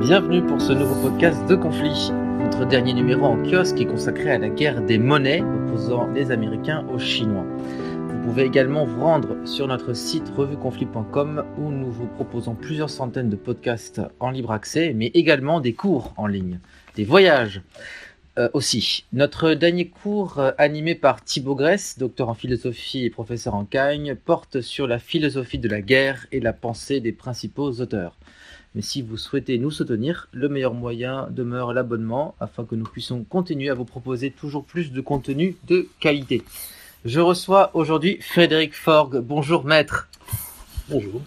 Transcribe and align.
Bienvenue 0.00 0.42
pour 0.42 0.62
ce 0.62 0.72
nouveau 0.72 0.94
podcast 0.94 1.46
de 1.46 1.54
conflit. 1.54 2.10
Notre 2.38 2.64
dernier 2.64 2.94
numéro 2.94 3.26
en 3.26 3.36
kiosque 3.36 3.78
est 3.82 3.86
consacré 3.86 4.30
à 4.30 4.38
la 4.38 4.48
guerre 4.48 4.80
des 4.80 4.96
monnaies 4.96 5.42
opposant 5.42 6.08
les 6.08 6.30
Américains 6.30 6.86
aux 6.90 6.98
Chinois. 6.98 7.44
Vous 8.08 8.22
pouvez 8.24 8.44
également 8.44 8.86
vous 8.86 9.02
rendre 9.02 9.36
sur 9.46 9.66
notre 9.66 9.92
site 9.92 10.32
revueconflit.com 10.34 11.44
où 11.58 11.70
nous 11.70 11.90
vous 11.90 12.06
proposons 12.06 12.54
plusieurs 12.54 12.88
centaines 12.88 13.28
de 13.28 13.36
podcasts 13.36 14.00
en 14.20 14.30
libre 14.30 14.52
accès, 14.52 14.94
mais 14.96 15.08
également 15.08 15.60
des 15.60 15.74
cours 15.74 16.14
en 16.16 16.26
ligne, 16.26 16.60
des 16.96 17.04
voyages 17.04 17.60
euh, 18.38 18.48
aussi. 18.54 19.04
Notre 19.12 19.52
dernier 19.52 19.88
cours, 19.88 20.38
euh, 20.38 20.52
animé 20.56 20.94
par 20.94 21.22
Thibaut 21.22 21.56
Grèce, 21.56 21.98
docteur 21.98 22.30
en 22.30 22.34
philosophie 22.34 23.04
et 23.04 23.10
professeur 23.10 23.54
en 23.54 23.66
Cagne, 23.66 24.14
porte 24.14 24.62
sur 24.62 24.86
la 24.86 24.98
philosophie 24.98 25.58
de 25.58 25.68
la 25.68 25.82
guerre 25.82 26.26
et 26.32 26.40
la 26.40 26.54
pensée 26.54 27.00
des 27.00 27.12
principaux 27.12 27.70
auteurs. 27.82 28.16
Mais 28.74 28.82
si 28.82 29.02
vous 29.02 29.16
souhaitez 29.16 29.58
nous 29.58 29.70
soutenir, 29.72 30.28
le 30.32 30.48
meilleur 30.48 30.74
moyen 30.74 31.26
demeure 31.30 31.72
l'abonnement 31.72 32.34
afin 32.38 32.64
que 32.64 32.76
nous 32.76 32.84
puissions 32.84 33.24
continuer 33.24 33.68
à 33.68 33.74
vous 33.74 33.84
proposer 33.84 34.30
toujours 34.30 34.64
plus 34.64 34.92
de 34.92 35.00
contenu 35.00 35.56
de 35.66 35.88
qualité. 35.98 36.42
Je 37.04 37.18
reçois 37.20 37.70
aujourd'hui 37.74 38.18
Frédéric 38.20 38.74
Forgue. 38.74 39.18
Bonjour 39.18 39.64
maître. 39.64 40.08
Bonjour. 40.88 41.20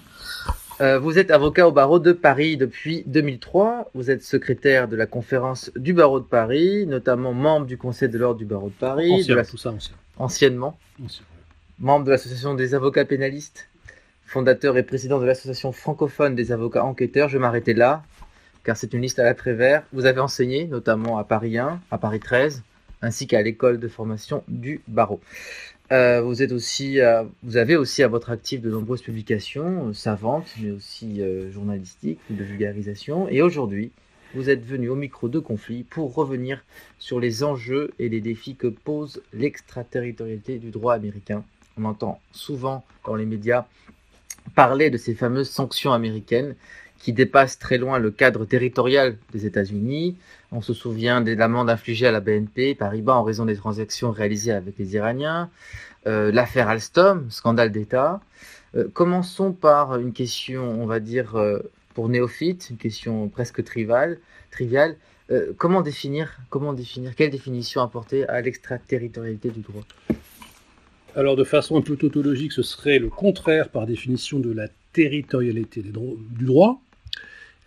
Euh, 0.81 0.99
vous 0.99 1.19
êtes 1.19 1.31
avocat 1.31 1.67
au 1.67 1.71
barreau 1.71 1.99
de 1.99 2.13
Paris 2.13 2.57
depuis 2.57 3.03
2003. 3.07 3.91
Vous 3.93 4.09
êtes 4.09 4.23
secrétaire 4.23 4.87
de 4.87 4.95
la 4.95 5.05
conférence 5.05 5.69
du 5.75 5.93
barreau 5.93 6.19
de 6.19 6.25
Paris, 6.25 6.85
notamment 6.87 7.33
membre 7.33 7.65
du 7.67 7.77
conseil 7.77 8.09
de 8.09 8.17
l'ordre 8.17 8.39
du 8.39 8.45
barreau 8.45 8.69
de 8.69 8.73
Paris. 8.73 9.11
Ancien, 9.11 9.33
de 9.35 9.37
la- 9.39 9.45
tout 9.45 9.57
ça, 9.57 9.71
ancien. 9.71 9.95
Anciennement. 10.17 10.77
Ancien. 11.03 11.25
membre 11.79 12.05
de 12.05 12.11
l'association 12.11 12.53
des 12.53 12.73
avocats 12.75 13.03
pénalistes, 13.05 13.67
fondateur 14.25 14.77
et 14.77 14.83
président 14.83 15.19
de 15.19 15.25
l'association 15.25 15.71
francophone 15.71 16.35
des 16.35 16.51
avocats 16.51 16.83
enquêteurs. 16.83 17.29
Je 17.29 17.37
m'arrêtais 17.37 17.73
là, 17.73 18.03
car 18.63 18.77
c'est 18.77 18.93
une 18.93 19.01
liste 19.01 19.19
à 19.19 19.23
l'attrait 19.23 19.53
vert. 19.53 19.83
Vous 19.93 20.05
avez 20.05 20.19
enseigné, 20.19 20.65
notamment 20.65 21.17
à 21.17 21.23
Paris 21.23 21.57
1, 21.57 21.79
à 21.91 21.97
Paris 21.97 22.19
13, 22.19 22.63
ainsi 23.01 23.27
qu'à 23.27 23.41
l'école 23.41 23.79
de 23.79 23.87
formation 23.87 24.43
du 24.47 24.81
barreau. 24.87 25.19
Euh, 25.91 26.21
vous, 26.21 26.41
êtes 26.41 26.51
aussi, 26.51 26.99
euh, 26.99 27.23
vous 27.43 27.57
avez 27.57 27.75
aussi 27.75 28.01
à 28.03 28.07
votre 28.07 28.31
actif 28.31 28.61
de 28.61 28.71
nombreuses 28.71 29.01
publications 29.01 29.89
euh, 29.89 29.93
savantes, 29.93 30.47
mais 30.59 30.71
aussi 30.71 31.21
journalistiques, 31.51 32.19
ou 32.31 32.33
de 32.33 32.43
vulgarisation. 32.43 33.27
Et 33.29 33.41
aujourd'hui, 33.41 33.91
vous 34.33 34.49
êtes 34.49 34.65
venu 34.65 34.89
au 34.89 34.95
micro 34.95 35.29
de 35.29 35.37
conflit 35.37 35.83
pour 35.83 36.15
revenir 36.15 36.63
sur 36.97 37.19
les 37.19 37.43
enjeux 37.43 37.91
et 37.99 38.09
les 38.09 38.21
défis 38.21 38.55
que 38.55 38.67
pose 38.67 39.21
l'extraterritorialité 39.33 40.57
du 40.57 40.71
droit 40.71 40.95
américain. 40.95 41.43
On 41.77 41.85
entend 41.85 42.19
souvent 42.31 42.83
dans 43.05 43.15
les 43.15 43.25
médias 43.25 43.65
parler 44.55 44.89
de 44.89 44.97
ces 44.97 45.13
fameuses 45.13 45.49
sanctions 45.49 45.93
américaines 45.93 46.55
qui 47.03 47.11
dépassent 47.11 47.59
très 47.59 47.77
loin 47.77 47.99
le 47.99 48.11
cadre 48.11 48.45
territorial 48.45 49.17
des 49.33 49.45
États-Unis. 49.45 50.15
On 50.53 50.61
se 50.61 50.73
souvient 50.73 51.19
des 51.19 51.39
amendes 51.41 51.69
infligées 51.69 52.07
à 52.07 52.11
la 52.11 52.21
BNP 52.21 52.75
Paribas 52.75 53.15
en 53.15 53.23
raison 53.23 53.45
des 53.45 53.57
transactions 53.57 54.11
réalisées 54.11 54.53
avec 54.53 54.77
les 54.77 54.95
Iraniens, 54.95 55.49
euh, 56.07 56.31
l'affaire 56.31 56.69
Alstom, 56.69 57.29
scandale 57.29 57.71
d'État. 57.71 58.21
Euh, 58.75 58.87
commençons 58.93 59.51
par 59.51 59.97
une 59.97 60.13
question, 60.13 60.81
on 60.81 60.85
va 60.85 61.01
dire, 61.01 61.35
euh, 61.35 61.59
pour 61.93 62.07
néophyte, 62.07 62.69
une 62.69 62.77
question 62.77 63.27
presque 63.27 63.63
triviale. 63.63 64.19
triviale. 64.49 64.95
Comment 65.57 65.81
définir, 65.81 66.37
quelle 67.15 67.31
définition 67.31 67.81
apporter 67.81 68.27
à 68.27 68.39
l'extraterritorialité 68.41 69.49
du 69.49 69.61
droit? 69.61 69.81
Alors, 71.15 71.35
de 71.35 71.43
façon 71.43 71.77
un 71.77 71.81
peu 71.81 71.95
tautologique, 71.95 72.53
ce 72.53 72.63
serait 72.63 72.97
le 72.97 73.09
contraire 73.09 73.69
par 73.69 73.85
définition 73.85 74.39
de 74.39 74.51
la 74.51 74.67
territorialité 74.93 75.83
du 75.83 75.91
droit, 76.43 76.81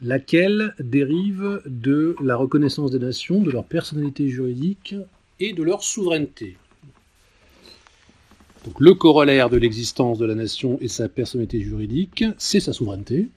laquelle 0.02 0.74
dérive 0.80 1.62
de 1.64 2.16
la 2.20 2.34
reconnaissance 2.34 2.90
des 2.90 2.98
nations, 2.98 3.40
de 3.40 3.52
leur 3.52 3.64
personnalité 3.64 4.28
juridique 4.28 4.96
et 5.38 5.52
de 5.52 5.62
leur 5.62 5.84
souveraineté. 5.84 6.56
Donc, 8.64 8.80
le 8.80 8.94
corollaire 8.94 9.48
de 9.48 9.56
l'existence 9.56 10.18
de 10.18 10.26
la 10.26 10.34
nation 10.34 10.76
et 10.80 10.88
sa 10.88 11.08
personnalité 11.08 11.60
juridique, 11.60 12.24
c'est 12.38 12.58
sa 12.58 12.72
souveraineté. 12.72 13.28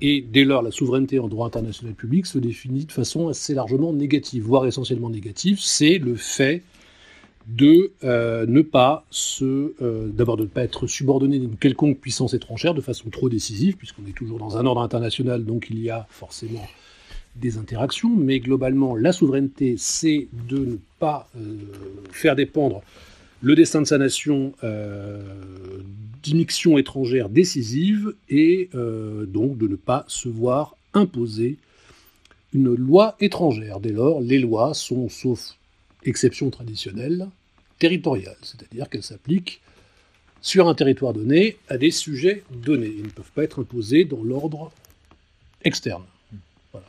Et 0.00 0.22
dès 0.22 0.44
lors, 0.44 0.62
la 0.62 0.70
souveraineté 0.70 1.18
en 1.18 1.28
droit 1.28 1.46
international 1.46 1.94
public 1.94 2.24
se 2.24 2.38
définit 2.38 2.86
de 2.86 2.92
façon 2.92 3.28
assez 3.28 3.52
largement 3.52 3.92
négative, 3.92 4.44
voire 4.44 4.66
essentiellement 4.66 5.10
négative. 5.10 5.58
C'est 5.60 5.98
le 5.98 6.14
fait 6.14 6.62
de 7.46 7.92
euh, 8.04 8.46
ne 8.46 8.62
pas 8.62 9.04
se, 9.10 9.74
euh, 9.82 10.08
d'abord 10.08 10.36
de 10.36 10.42
ne 10.42 10.48
pas 10.48 10.62
être 10.62 10.86
subordonné 10.86 11.36
à 11.36 11.40
une 11.40 11.56
quelconque 11.56 11.98
puissance 11.98 12.34
étrangère 12.34 12.74
de 12.74 12.80
façon 12.80 13.10
trop 13.10 13.28
décisive, 13.28 13.76
puisqu'on 13.76 14.06
est 14.06 14.14
toujours 14.14 14.38
dans 14.38 14.56
un 14.56 14.66
ordre 14.66 14.80
international, 14.80 15.44
donc 15.44 15.66
il 15.70 15.80
y 15.80 15.90
a 15.90 16.06
forcément 16.10 16.66
des 17.36 17.58
interactions, 17.58 18.14
mais 18.14 18.40
globalement, 18.40 18.94
la 18.94 19.12
souveraineté, 19.12 19.76
c'est 19.78 20.28
de 20.48 20.58
ne 20.58 20.76
pas 20.98 21.28
euh, 21.36 21.56
faire 22.10 22.36
dépendre 22.36 22.82
le 23.40 23.56
destin 23.56 23.80
de 23.82 23.86
sa 23.86 23.98
nation 23.98 24.52
euh, 24.62 25.22
d'immixtion 26.22 26.78
étrangère 26.78 27.28
décisive 27.28 28.14
et 28.28 28.70
donc 28.72 29.58
de 29.58 29.66
ne 29.66 29.74
pas 29.74 30.04
se 30.06 30.28
voir 30.28 30.76
imposer 30.94 31.56
une 32.52 32.72
loi 32.72 33.16
étrangère. 33.18 33.80
Dès 33.80 33.90
lors, 33.90 34.20
les 34.20 34.38
lois 34.38 34.74
sont, 34.74 35.08
sauf 35.08 35.56
exception 36.04 36.50
traditionnelle, 36.50 37.28
territoriale, 37.78 38.36
c'est-à-dire 38.42 38.88
qu'elles 38.88 39.02
s'appliquent 39.02 39.60
sur 40.40 40.68
un 40.68 40.74
territoire 40.74 41.12
donné 41.12 41.56
à 41.68 41.76
des 41.78 41.90
sujets 41.90 42.44
donnés. 42.50 42.92
Ils 42.96 43.04
ne 43.04 43.10
peuvent 43.10 43.30
pas 43.34 43.44
être 43.44 43.62
imposés 43.62 44.04
dans 44.04 44.22
l'ordre 44.22 44.72
externe. 45.64 46.04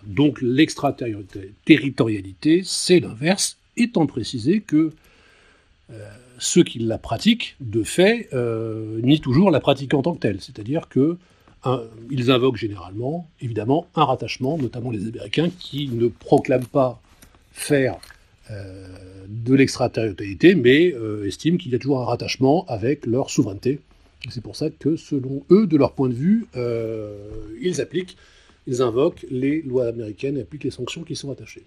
Donc 0.03 0.41
l'extraterritorialité, 0.41 2.63
c'est 2.65 2.99
l'inverse, 2.99 3.57
étant 3.77 4.07
précisé 4.07 4.61
que 4.61 4.91
euh, 5.91 6.09
ceux 6.39 6.63
qui 6.63 6.79
la 6.79 6.97
pratiquent, 6.97 7.55
de 7.59 7.83
fait, 7.83 8.29
euh, 8.33 8.99
nient 9.01 9.19
toujours 9.19 9.51
la 9.51 9.59
pratique 9.59 9.93
en 9.93 10.01
tant 10.01 10.13
que 10.13 10.19
telle. 10.19 10.41
C'est-à-dire 10.41 10.87
que 10.89 11.17
ils 12.11 12.29
invoquent 12.29 12.57
généralement, 12.57 13.29
évidemment, 13.39 13.87
un 13.95 14.03
rattachement, 14.03 14.57
notamment 14.57 14.91
les 14.91 15.07
Américains, 15.07 15.49
qui 15.59 15.87
ne 15.87 16.09
proclament 16.09 16.65
pas 16.65 17.01
faire 17.53 17.99
de 18.49 19.55
l'extraterritorialité, 19.55 20.55
mais 20.55 20.93
euh, 20.93 21.27
estiment 21.27 21.57
qu'il 21.57 21.71
y 21.71 21.75
a 21.75 21.79
toujours 21.79 22.01
un 22.01 22.05
rattachement 22.05 22.65
avec 22.67 23.05
leur 23.05 23.29
souveraineté. 23.29 23.79
Et 24.25 24.31
C'est 24.31 24.41
pour 24.41 24.55
ça 24.55 24.69
que, 24.69 24.95
selon 24.95 25.43
eux, 25.51 25.67
de 25.67 25.77
leur 25.77 25.93
point 25.93 26.09
de 26.09 26.13
vue, 26.13 26.45
euh, 26.55 27.17
ils 27.61 27.81
appliquent, 27.81 28.17
ils 28.67 28.81
invoquent 28.81 29.25
les 29.29 29.61
lois 29.61 29.87
américaines 29.87 30.37
et 30.37 30.41
appliquent 30.41 30.63
les 30.63 30.71
sanctions 30.71 31.03
qui 31.03 31.15
sont 31.15 31.31
attachées. 31.31 31.63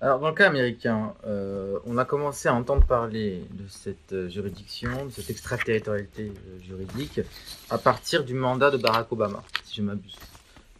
Alors, 0.00 0.20
dans 0.20 0.28
le 0.28 0.34
cas 0.34 0.48
américain, 0.48 1.14
euh, 1.26 1.78
on 1.86 1.96
a 1.96 2.04
commencé 2.04 2.48
à 2.48 2.54
entendre 2.54 2.84
parler 2.84 3.40
de 3.52 3.64
cette 3.66 4.12
euh, 4.12 4.28
juridiction, 4.28 5.06
de 5.06 5.10
cette 5.10 5.30
extraterritorialité 5.30 6.30
euh, 6.30 6.62
juridique, 6.62 7.20
à 7.70 7.78
partir 7.78 8.22
du 8.22 8.34
mandat 8.34 8.70
de 8.70 8.76
Barack 8.76 9.10
Obama, 9.10 9.42
si 9.64 9.76
je 9.76 9.82
m'abuse. 9.82 10.16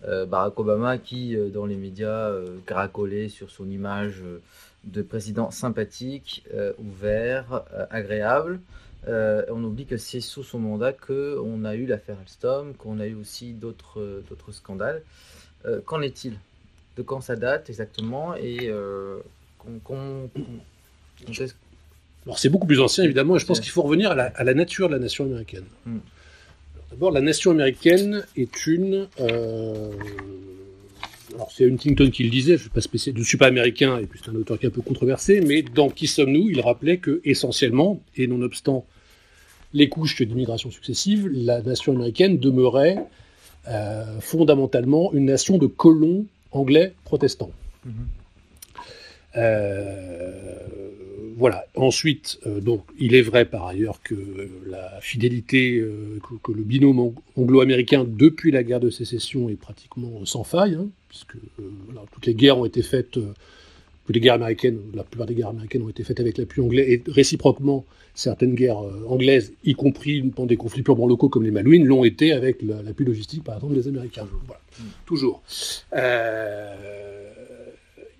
Euh, 0.04 0.26
Barack 0.26 0.60
Obama 0.60 0.98
qui, 0.98 1.34
euh, 1.34 1.48
dans 1.48 1.64
les 1.64 1.76
médias, 1.76 2.28
euh, 2.28 2.58
caracolait 2.66 3.30
sur 3.30 3.50
son 3.50 3.70
image 3.70 4.20
euh, 4.22 4.42
de 4.86 5.02
président 5.02 5.50
sympathique, 5.50 6.44
euh, 6.54 6.72
ouvert, 6.78 7.64
euh, 7.74 7.86
agréable. 7.90 8.60
Euh, 9.08 9.44
on 9.50 9.62
oublie 9.62 9.86
que 9.86 9.96
c'est 9.96 10.20
sous 10.20 10.42
son 10.42 10.58
mandat 10.58 10.92
qu'on 10.92 11.64
a 11.64 11.74
eu 11.74 11.86
l'affaire 11.86 12.16
Alstom, 12.20 12.74
qu'on 12.74 12.98
a 12.98 13.06
eu 13.06 13.14
aussi 13.14 13.52
d'autres 13.52 14.00
euh, 14.00 14.22
scandales. 14.52 15.02
Euh, 15.64 15.80
Qu'en 15.84 16.02
est-il? 16.02 16.38
De 16.96 17.02
quand 17.02 17.20
ça 17.20 17.36
date 17.36 17.68
exactement? 17.68 18.34
Et 18.36 18.70
c'est 22.36 22.48
beaucoup 22.48 22.66
plus 22.66 22.80
ancien 22.80 23.04
évidemment, 23.04 23.36
et 23.36 23.38
je 23.38 23.46
pense 23.46 23.60
qu'il 23.60 23.70
faut 23.70 23.82
revenir 23.82 24.12
à 24.12 24.14
la, 24.14 24.24
à 24.34 24.44
la 24.44 24.54
nature 24.54 24.88
de 24.88 24.94
la 24.94 24.98
nation 24.98 25.24
américaine. 25.24 25.66
Mm. 25.84 25.90
Alors, 26.74 26.86
D'abord, 26.90 27.10
la 27.10 27.20
nation 27.20 27.50
américaine 27.50 28.24
est 28.36 28.66
une... 28.66 29.08
Alors 31.36 31.52
c'est 31.52 31.70
Huntington 31.70 32.10
qui 32.10 32.24
le 32.24 32.30
disait, 32.30 32.52
je 32.52 32.54
ne 32.54 32.60
suis, 32.60 32.70
pas 32.70 32.80
spécial- 32.80 33.14
je 33.16 33.22
suis 33.22 33.36
pas 33.36 33.46
américain, 33.46 33.98
et 33.98 34.06
puis 34.06 34.18
c'est 34.22 34.30
un 34.30 34.34
auteur 34.34 34.58
qui 34.58 34.64
est 34.64 34.68
un 34.68 34.72
peu 34.72 34.80
controversé, 34.80 35.42
mais 35.42 35.60
dans 35.62 35.90
Qui 35.90 36.06
sommes-nous 36.06 36.48
il 36.48 36.60
rappelait 36.62 36.96
que 36.96 37.20
essentiellement, 37.24 38.00
et 38.16 38.26
nonobstant 38.26 38.86
les 39.74 39.90
couches 39.90 40.22
d'immigration 40.22 40.70
successives, 40.70 41.28
la 41.28 41.60
nation 41.60 41.92
américaine 41.92 42.38
demeurait 42.38 42.96
euh, 43.68 44.20
fondamentalement 44.20 45.12
une 45.12 45.26
nation 45.26 45.58
de 45.58 45.66
colons 45.66 46.24
anglais 46.52 46.94
protestants. 47.04 47.50
Mhm. 47.84 47.92
Euh, 49.36 50.54
voilà. 51.36 51.66
Ensuite, 51.74 52.38
euh, 52.46 52.60
donc, 52.60 52.82
il 52.98 53.14
est 53.14 53.22
vrai 53.22 53.44
par 53.44 53.66
ailleurs 53.66 54.00
que 54.02 54.16
la 54.66 55.00
fidélité, 55.00 55.78
euh, 55.78 56.18
que, 56.26 56.34
que 56.42 56.52
le 56.52 56.64
binôme 56.64 56.98
ang- 56.98 57.14
anglo-américain 57.36 58.04
depuis 58.08 58.50
la 58.50 58.62
guerre 58.62 58.80
de 58.80 58.90
sécession 58.90 59.48
est 59.48 59.60
pratiquement 59.60 60.24
sans 60.24 60.44
faille, 60.44 60.74
hein, 60.74 60.88
puisque 61.08 61.36
euh, 61.36 61.70
voilà, 61.86 62.02
toutes 62.12 62.26
les 62.26 62.34
guerres 62.34 62.58
ont 62.58 62.64
été 62.64 62.82
faites 62.82 63.18
les 64.08 64.20
guerres 64.20 64.34
américaines, 64.34 64.78
la 64.94 65.02
plupart 65.02 65.26
des 65.26 65.34
guerres 65.34 65.48
américaines 65.48 65.82
ont 65.82 65.88
été 65.88 66.04
faites 66.04 66.20
avec 66.20 66.38
l'appui 66.38 66.60
anglais, 66.60 66.92
et 66.92 67.02
réciproquement, 67.10 67.84
certaines 68.14 68.54
guerres 68.54 68.82
anglaises, 69.08 69.52
y 69.64 69.74
compris 69.74 70.22
pendant 70.22 70.46
des 70.46 70.56
conflits 70.56 70.82
purement 70.82 71.08
locaux 71.08 71.28
comme 71.28 71.42
les 71.42 71.50
Malouines, 71.50 71.84
l'ont 71.84 72.04
été 72.04 72.32
avec 72.32 72.62
l'appui 72.62 73.04
logistique, 73.04 73.42
par 73.42 73.56
exemple, 73.56 73.74
des 73.74 73.88
Américains. 73.88 74.28
Voilà. 74.46 74.60
Mm. 74.78 74.82
Toujours. 75.06 75.42
Euh, 75.92 76.74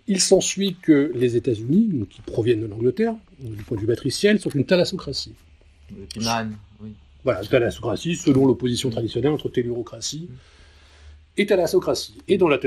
il 0.08 0.20
s'ensuit 0.20 0.76
que 0.80 1.12
les 1.14 1.36
États-Unis, 1.36 2.06
qui 2.10 2.20
proviennent 2.22 2.60
de 2.60 2.66
l'Angleterre, 2.66 3.14
du 3.40 3.62
point 3.64 3.76
de 3.76 3.82
vue 3.82 3.88
matriciel, 3.88 4.40
sont 4.40 4.50
une 4.50 4.64
thalassocratie. 4.64 5.34
oui. 6.80 6.90
Voilà, 7.24 7.44
thalassocratie, 7.44 8.14
selon 8.14 8.46
l'opposition 8.46 8.90
traditionnelle 8.90 9.32
entre 9.32 9.48
tellurocratie 9.48 10.28
et 11.36 11.46
thalassocratie. 11.46 12.16
Et 12.28 12.38
dans 12.38 12.48
la 12.48 12.58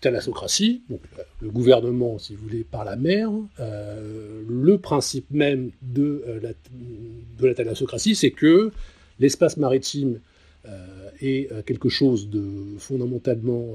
thalassocratie, 0.00 0.82
donc 0.90 1.00
le 1.40 1.50
gouvernement, 1.50 2.18
si 2.18 2.34
vous 2.34 2.42
voulez, 2.42 2.64
par 2.64 2.84
la 2.84 2.96
mer, 2.96 3.30
euh, 3.60 4.42
le 4.46 4.78
principe 4.78 5.30
même 5.30 5.70
de, 5.82 6.22
euh, 6.26 6.40
la, 6.42 6.50
de 6.50 7.46
la 7.46 7.54
thalassocratie, 7.54 8.14
c'est 8.14 8.30
que 8.30 8.72
l'espace 9.20 9.56
maritime 9.56 10.20
euh, 10.66 11.10
est 11.20 11.48
quelque 11.64 11.88
chose 11.88 12.28
de 12.30 12.44
fondamentalement 12.78 13.74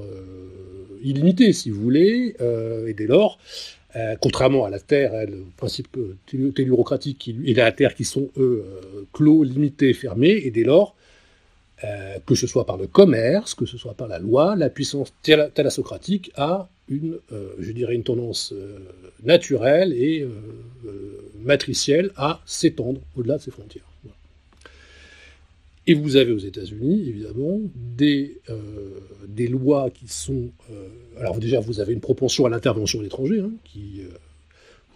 illimité, 1.02 1.52
si 1.52 1.70
vous 1.70 1.80
voulez, 1.80 2.34
et 2.86 2.94
dès 2.94 3.06
lors, 3.06 3.38
contrairement 4.20 4.64
à 4.64 4.70
la 4.70 4.80
Terre, 4.80 5.26
le 5.26 5.44
principe 5.56 5.96
tellurocratique 6.26 7.30
et 7.44 7.54
la 7.54 7.70
Terre 7.72 7.94
qui 7.94 8.04
sont, 8.04 8.30
eux, 8.36 8.64
clos, 9.12 9.44
limités, 9.44 9.92
fermés, 9.94 10.42
et 10.44 10.50
dès 10.50 10.64
lors, 10.64 10.96
euh, 11.84 12.18
que 12.24 12.34
ce 12.34 12.46
soit 12.46 12.64
par 12.64 12.78
le 12.78 12.86
commerce, 12.86 13.54
que 13.54 13.66
ce 13.66 13.76
soit 13.76 13.92
par 13.92 14.08
la 14.08 14.18
loi, 14.18 14.56
la 14.56 14.70
puissance 14.70 15.12
thalassocratique 15.22 16.32
a 16.34 16.70
une, 16.88 17.18
euh, 17.32 17.50
je 17.58 17.70
dirais, 17.72 17.94
une 17.94 18.02
tendance 18.02 18.54
euh, 18.56 18.78
naturelle 19.22 19.92
et 19.92 20.26
matricielle 21.42 22.12
à 22.16 22.40
s'étendre 22.46 23.00
au-delà 23.14 23.36
de 23.36 23.42
ses 23.42 23.50
frontières. 23.50 23.84
Et 25.86 25.94
vous 25.94 26.16
avez 26.16 26.32
aux 26.32 26.38
États-Unis, 26.38 27.08
évidemment, 27.08 27.60
des, 27.76 28.40
des 29.28 29.46
lois 29.46 29.90
qui 29.90 30.08
sont... 30.08 30.50
alors 31.18 31.38
déjà, 31.38 31.60
vous 31.60 31.78
avez 31.80 31.92
une 31.92 32.00
propension 32.00 32.44
à 32.44 32.48
l'intervention 32.48 32.98
de 32.98 33.04
l'étranger, 33.04 33.40
hein, 33.40 33.52
qui 33.64 34.02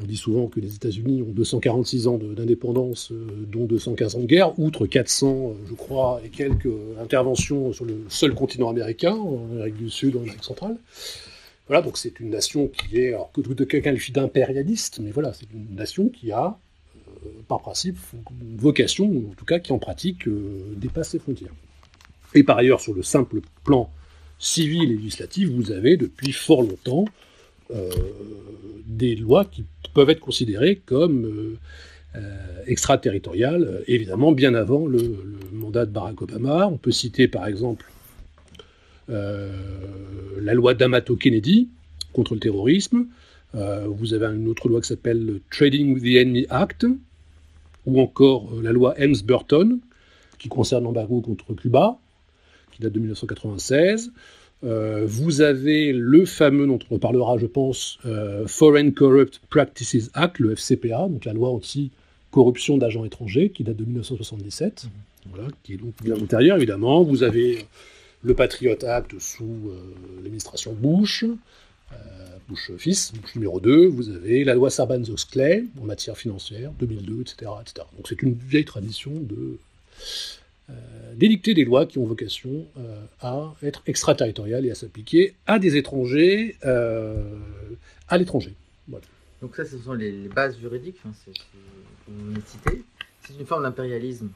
on 0.03 0.07
dit 0.07 0.17
souvent 0.17 0.47
que 0.47 0.61
les 0.61 0.75
États-Unis 0.75 1.23
ont 1.23 1.33
246 1.33 2.07
ans 2.07 2.19
d'indépendance, 2.19 3.13
euh, 3.13 3.27
dont 3.47 3.67
215 3.67 4.17
ans 4.17 4.21
de 4.21 4.27
guerre, 4.27 4.59
outre 4.59 4.87
400, 4.87 5.27
euh, 5.29 5.55
je 5.69 5.75
crois, 5.75 6.21
et 6.25 6.29
quelques 6.29 6.69
interventions 7.01 7.73
sur 7.73 7.85
le 7.85 8.05
seul 8.09 8.35
continent 8.35 8.71
américain, 8.71 9.15
en 9.15 9.45
Amérique 9.53 9.77
du 9.77 9.91
Sud, 9.91 10.17
en 10.17 10.21
Amérique 10.21 10.45
centrale. 10.45 10.77
Voilà, 11.67 11.83
donc 11.83 11.99
c'est 11.99 12.19
une 12.19 12.31
nation 12.31 12.69
qui 12.69 12.99
est, 12.99 13.09
alors 13.09 13.31
que 13.33 13.43
quelqu'un 13.43 13.81
qualifie 13.81 14.13
d'impérialiste, 14.13 15.01
mais 15.03 15.11
voilà, 15.11 15.33
c'est 15.35 15.47
une 15.53 15.75
nation 15.75 16.09
qui 16.09 16.33
a, 16.33 16.47
euh, 16.47 16.70
par 17.49 17.61
principe, 17.61 17.99
vocation, 18.57 19.07
ou 19.07 19.31
en 19.31 19.35
tout 19.35 19.45
cas 19.45 19.59
qui 19.59 19.73
en 19.73 19.79
pratique 19.79 20.29
dépasse 20.77 21.11
ses 21.11 21.19
frontières. 21.19 21.53
Et 22.35 22.43
par 22.43 22.59
ailleurs, 22.59 22.81
sur 22.81 22.95
le 22.95 23.03
simple 23.03 23.41
plan 23.65 23.91
civil 24.39 24.85
et 24.85 24.97
législatif, 24.97 25.49
vous 25.49 25.71
avez 25.73 25.97
depuis 25.97 26.33
fort 26.33 26.63
longtemps 26.63 27.05
des 28.87 29.15
lois 29.15 29.45
qui 29.45 29.65
peuvent 29.95 30.11
être 30.11 30.21
considérées 30.21 30.81
comme 30.85 31.25
euh, 31.25 31.59
euh, 32.17 32.63
extraterritoriales, 32.67 33.83
évidemment 33.87 34.33
bien 34.33 34.55
avant 34.55 34.87
le, 34.87 35.01
mandat 35.53 35.87
de 35.87 35.91
Barack 35.91 36.23
Obama. 36.23 36.67
On 36.67 36.77
peut 36.77 36.93
citer 36.93 37.29
par 37.29 37.47
exemple 37.47 37.87
euh, 39.09 39.51
la 40.41 40.55
loi 40.55 40.75
d'Amato 40.75 41.17
Kennedy 41.17 41.69
contre 42.13 42.35
le 42.35 42.41
terrorisme. 42.41 43.07
vous 43.55 44.15
avez 44.15 44.27
une 44.27 44.49
autre 44.49 44.69
loi 44.69 44.81
qui 44.81 44.89
s'appelle 44.89 45.25
le 45.25 45.41
Trading 45.51 45.95
with 45.95 46.03
the 46.03 46.17
Enemy 46.17 46.47
Act, 46.51 46.87
ou 47.87 48.01
encore 48.01 48.51
la 48.63 48.73
loi 48.73 48.95
Helms-Burton, 48.99 49.79
qui 50.39 50.49
concerne 50.49 50.85
l'embargo 50.85 51.21
contre 51.21 51.55
Cuba, 51.55 51.99
qui 52.73 52.83
date 52.83 52.93
de 52.93 52.99
1996. 52.99 54.13
Euh, 54.63 55.05
vous 55.07 55.41
avez 55.41 55.93
le 55.93 56.27
fameux, 56.27 56.67
dont 56.67 56.79
on 56.91 56.99
parlera, 56.99 57.39
je 57.39 57.47
pense, 57.47 57.99
euh, 58.05 58.47
Foreign 58.47 58.93
Corrupt 58.93 59.41
Practices 59.49 60.11
Act, 60.15 60.39
le 60.39 60.55
FCPA, 60.55 61.09
donc 61.09 61.25
la 61.25 61.33
loi 61.33 61.49
anti-corruption 61.51 62.77
d'agents 62.77 63.05
étrangers, 63.05 63.51
qui 63.51 63.65
date 63.65 63.77
de 63.77 63.85
1977, 63.85 64.85
mhm. 64.85 64.91
voilà, 65.33 65.49
qui 65.63 65.75
est 65.75 65.77
donc 65.79 65.95
bien 66.03 66.17
antérieure, 66.17 66.57
évidemment. 66.57 67.03
Vous 67.03 67.23
avez 67.23 67.65
le 68.23 68.35
Patriot 68.35 68.77
Act 68.85 69.19
sous 69.19 69.45
euh, 69.45 69.95
l'administration 70.23 70.75
Bush, 70.75 71.25
Bush 72.49 72.73
fils, 72.79 73.13
Bush 73.13 73.37
numéro 73.37 73.61
2. 73.61 73.87
Vous 73.87 74.09
avez 74.09 74.43
la 74.43 74.55
loi 74.55 74.71
Sarbanes-Oxley 74.71 75.65
en 75.81 75.85
matière 75.85 76.17
financière, 76.17 76.73
2002, 76.81 77.21
etc. 77.21 77.53
etc. 77.61 77.87
Donc 77.97 78.09
c'est 78.09 78.23
une 78.23 78.35
vieille 78.35 78.65
tradition 78.65 79.13
de 79.13 79.59
euh, 80.71 81.15
d'édicter 81.15 81.55
des 81.55 81.65
lois 81.65 81.87
qui 81.87 81.99
ont 81.99 82.05
vocation 82.05 82.65
euh, 82.79 83.05
à 83.21 83.55
être 83.63 83.83
extraterritoriales 83.87 84.67
et 84.67 84.71
à 84.71 84.75
s'appliquer 84.75 85.35
à 85.47 85.59
des 85.59 85.77
étrangers 85.77 86.57
euh, 86.65 87.17
à 88.09 88.19
l'étranger. 88.19 88.55
Donc 89.43 89.57
ça, 89.57 89.65
ce 89.65 89.79
sont 89.79 89.95
les, 89.95 90.29
bases 90.29 90.59
juridiques 90.59 90.99
hein, 91.07 91.13
que 91.25 91.31
vous 92.09 92.41
citez. 92.47 92.85
C'est 93.23 93.35
une 93.39 93.47
forme 93.47 93.63
d'impérialisme, 93.63 94.29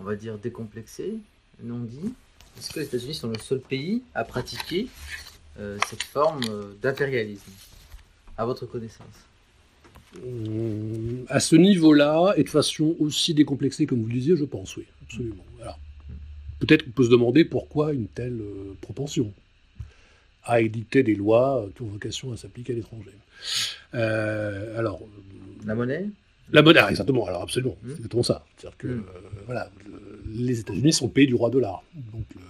on 0.00 0.02
va 0.02 0.16
dire 0.16 0.38
décomplexé, 0.38 1.14
non 1.62 1.80
dit. 1.80 2.14
Est-ce 2.58 2.72
que 2.72 2.80
les 2.80 2.86
États-Unis 2.86 3.14
sont 3.14 3.28
le 3.28 3.38
seul 3.38 3.60
pays 3.60 4.02
à 4.14 4.24
pratiquer 4.24 4.88
cette 5.88 6.02
forme 6.02 6.42
d'impérialisme, 6.82 7.50
à 8.36 8.44
votre 8.44 8.66
connaissance 8.66 9.06
À 11.28 11.40
ce 11.40 11.56
niveau-là, 11.56 12.34
et 12.36 12.44
de 12.44 12.48
façon 12.48 12.94
aussi 12.98 13.32
décomplexée 13.34 13.86
comme 13.86 14.00
vous 14.00 14.08
le 14.08 14.12
disiez, 14.12 14.36
je 14.36 14.44
pense, 14.44 14.76
oui, 14.76 14.86
absolument 15.02 15.44
peut-être 16.58 16.84
qu'on 16.84 16.90
peut 16.90 17.04
se 17.04 17.10
demander 17.10 17.44
pourquoi 17.44 17.92
une 17.92 18.06
telle 18.06 18.40
euh, 18.40 18.74
propension 18.80 19.32
à 20.44 20.60
édicter 20.60 21.02
des 21.02 21.14
lois 21.14 21.68
qui 21.74 21.82
ont 21.82 21.86
vocation 21.86 22.32
à 22.32 22.36
s'appliquer 22.36 22.72
à 22.72 22.76
l'étranger. 22.76 23.10
Euh, 23.94 24.78
alors, 24.78 25.00
la 25.66 25.74
monnaie 25.74 26.08
La 26.52 26.62
monnaie, 26.62 26.80
exactement. 26.88 27.26
Alors 27.26 27.42
absolument, 27.42 27.76
mmh. 27.82 27.88
c'est 27.88 27.96
exactement 27.96 28.22
ça. 28.22 28.44
C'est-à-dire 28.56 28.78
que 28.78 28.86
mmh. 28.86 28.90
euh, 28.90 29.20
voilà, 29.46 29.70
les 30.26 30.60
États-Unis 30.60 30.92
sont 30.92 31.08
payés 31.08 31.26
du 31.26 31.34
roi 31.34 31.50
dollar. 31.50 31.82
Donc 32.12 32.24
le 32.36 32.42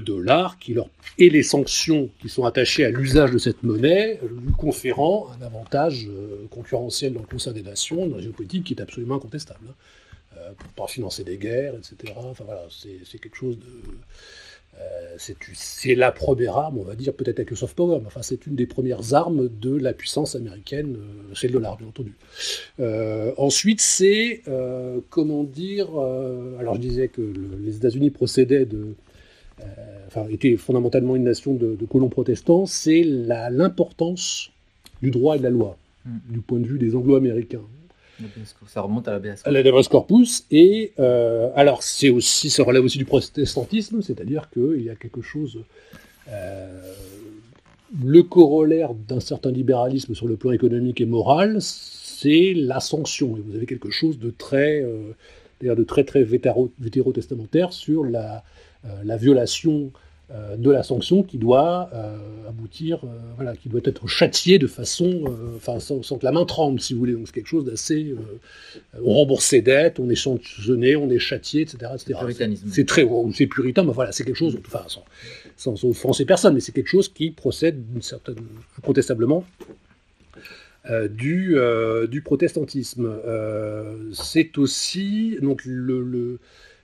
dollar 0.00 0.58
qui 0.58 0.74
leur 0.74 0.88
et 1.18 1.30
les 1.30 1.42
sanctions 1.42 2.10
qui 2.20 2.28
sont 2.28 2.44
attachées 2.44 2.84
à 2.84 2.90
l'usage 2.90 3.30
de 3.30 3.38
cette 3.38 3.62
monnaie 3.62 4.20
lui 4.22 4.52
conférant 4.52 5.28
un 5.38 5.44
avantage 5.44 6.08
concurrentiel 6.50 7.14
dans 7.14 7.20
le 7.20 7.26
concert 7.26 7.52
des 7.52 7.62
nations, 7.62 8.06
dans 8.06 8.16
la 8.16 8.22
géopolitique 8.22 8.64
qui 8.64 8.74
est 8.74 8.82
absolument 8.82 9.16
incontestable. 9.16 9.66
Hein. 9.68 9.74
Euh, 10.46 10.52
pour 10.58 10.68
pas 10.70 10.86
financer 10.86 11.24
des 11.24 11.38
guerres, 11.38 11.74
etc. 11.74 12.12
Enfin 12.16 12.44
voilà, 12.44 12.66
c'est 12.70 13.18
quelque 13.18 13.36
chose 13.36 13.58
de. 13.58 13.64
Euh, 14.78 15.16
c'est 15.54 15.94
la 15.94 16.12
première 16.12 16.58
arme, 16.58 16.78
on 16.78 16.82
va 16.82 16.94
dire, 16.94 17.14
peut-être 17.14 17.38
avec 17.38 17.50
le 17.50 17.56
soft 17.56 17.74
power, 17.74 17.98
mais 18.00 18.06
enfin, 18.06 18.20
c'est 18.20 18.46
une 18.46 18.54
des 18.54 18.66
premières 18.66 19.14
armes 19.14 19.48
de 19.48 19.74
la 19.74 19.94
puissance 19.94 20.34
américaine, 20.34 20.96
euh, 20.98 21.34
c'est 21.34 21.46
le 21.46 21.54
dollar, 21.54 21.78
bien 21.78 21.86
entendu. 21.88 22.12
ensuite, 23.38 23.80
c'est, 23.80 24.42
comment 25.08 25.44
dire, 25.44 25.88
alors 26.60 26.74
je 26.74 26.80
disais 26.80 27.08
que 27.08 27.22
les 27.60 27.76
États-Unis 27.76 28.10
procédaient 28.10 28.66
de. 28.66 28.94
Enfin, 30.06 30.26
étaient 30.28 30.56
fondamentalement 30.56 31.16
une 31.16 31.24
nation 31.24 31.54
de, 31.54 31.76
colons 31.90 32.08
protestants, 32.08 32.66
c'est 32.66 33.02
l'importance 33.04 34.50
du 35.02 35.10
droit 35.10 35.36
et 35.36 35.38
de 35.38 35.44
la 35.44 35.50
loi, 35.50 35.76
hmm. 36.04 36.18
du 36.30 36.40
point 36.40 36.58
de 36.58 36.66
vue 36.66 36.78
des 36.78 36.96
anglo-américains. 36.96 37.62
Ça 38.66 38.80
remonte 38.80 39.08
à 39.08 39.18
la 39.18 39.20
corpus. 39.20 39.44
La 39.46 39.82
corpus. 39.90 40.46
Et 40.50 40.92
euh, 40.98 41.50
alors, 41.54 41.82
c'est 41.82 42.08
aussi, 42.08 42.50
ça 42.50 42.62
relève 42.62 42.84
aussi 42.84 42.98
du 42.98 43.04
protestantisme, 43.04 44.00
c'est-à-dire 44.02 44.48
qu'il 44.50 44.82
y 44.82 44.90
a 44.90 44.94
quelque 44.94 45.20
chose. 45.20 45.60
Euh, 46.30 46.92
le 48.02 48.22
corollaire 48.22 48.94
d'un 48.94 49.20
certain 49.20 49.50
libéralisme 49.50 50.14
sur 50.14 50.26
le 50.26 50.36
plan 50.36 50.52
économique 50.52 51.00
et 51.00 51.06
moral, 51.06 51.58
c'est 51.60 52.52
la 52.54 52.80
sanction. 52.80 53.36
Et 53.36 53.40
vous 53.40 53.54
avez 53.54 53.66
quelque 53.66 53.90
chose 53.90 54.18
de 54.18 54.30
très, 54.30 54.82
euh, 54.82 55.12
de 55.62 55.84
très 55.84 56.04
très 56.04 56.24
vétéro-testamentaire 56.24 57.72
sur 57.72 58.02
la, 58.04 58.42
la 59.04 59.16
violation 59.16 59.92
euh, 60.32 60.56
de 60.56 60.72
la 60.72 60.82
sanction 60.82 61.22
qui 61.22 61.38
doit 61.38 61.88
euh, 61.94 62.18
aboutir, 62.48 62.98
euh, 63.04 63.16
voilà, 63.36 63.54
qui 63.54 63.68
doit 63.68 63.82
être 63.84 64.08
châtiée 64.08 64.58
de 64.58 64.66
façon, 64.66 65.22
enfin, 65.54 65.78
sans, 65.78 66.00
que 66.00 66.24
la 66.24 66.32
main 66.32 66.44
tremble, 66.44 66.80
si 66.80 66.94
vous 66.94 66.98
voulez. 66.98 67.12
Donc 67.12 67.28
c'est 67.28 67.32
quelque 67.32 67.46
chose 67.46 67.64
d'assez. 67.64 68.12
on 69.00 69.14
rembourse 69.14 69.44
ses 69.44 69.62
dettes, 69.62 70.00
on 70.00 70.10
est 70.10 70.16
sanctionné, 70.16 70.96
on 70.96 71.08
est 71.10 71.20
châtié, 71.20 71.62
etc. 71.62 71.92
C'est 71.96 72.86
très, 72.86 73.06
c'est 73.34 73.46
puritain, 73.46 73.84
mais 73.84 73.92
voilà, 73.92 74.10
c'est 74.10 74.24
quelque 74.24 74.34
chose, 74.34 74.58
enfin, 74.66 74.84
sans, 75.56 75.84
offenser 75.84 76.24
personne, 76.24 76.54
mais 76.54 76.60
c'est 76.60 76.72
quelque 76.72 76.90
chose 76.90 77.08
qui 77.08 77.30
procède 77.30 77.86
d'une 77.92 78.02
certaine, 78.02 78.34
incontestablement, 78.78 79.44
du, 81.08 81.56
du 82.10 82.20
protestantisme. 82.22 83.12
c'est 84.12 84.58
aussi, 84.58 85.38
donc, 85.40 85.64
le, 85.64 86.02
le 86.02 86.40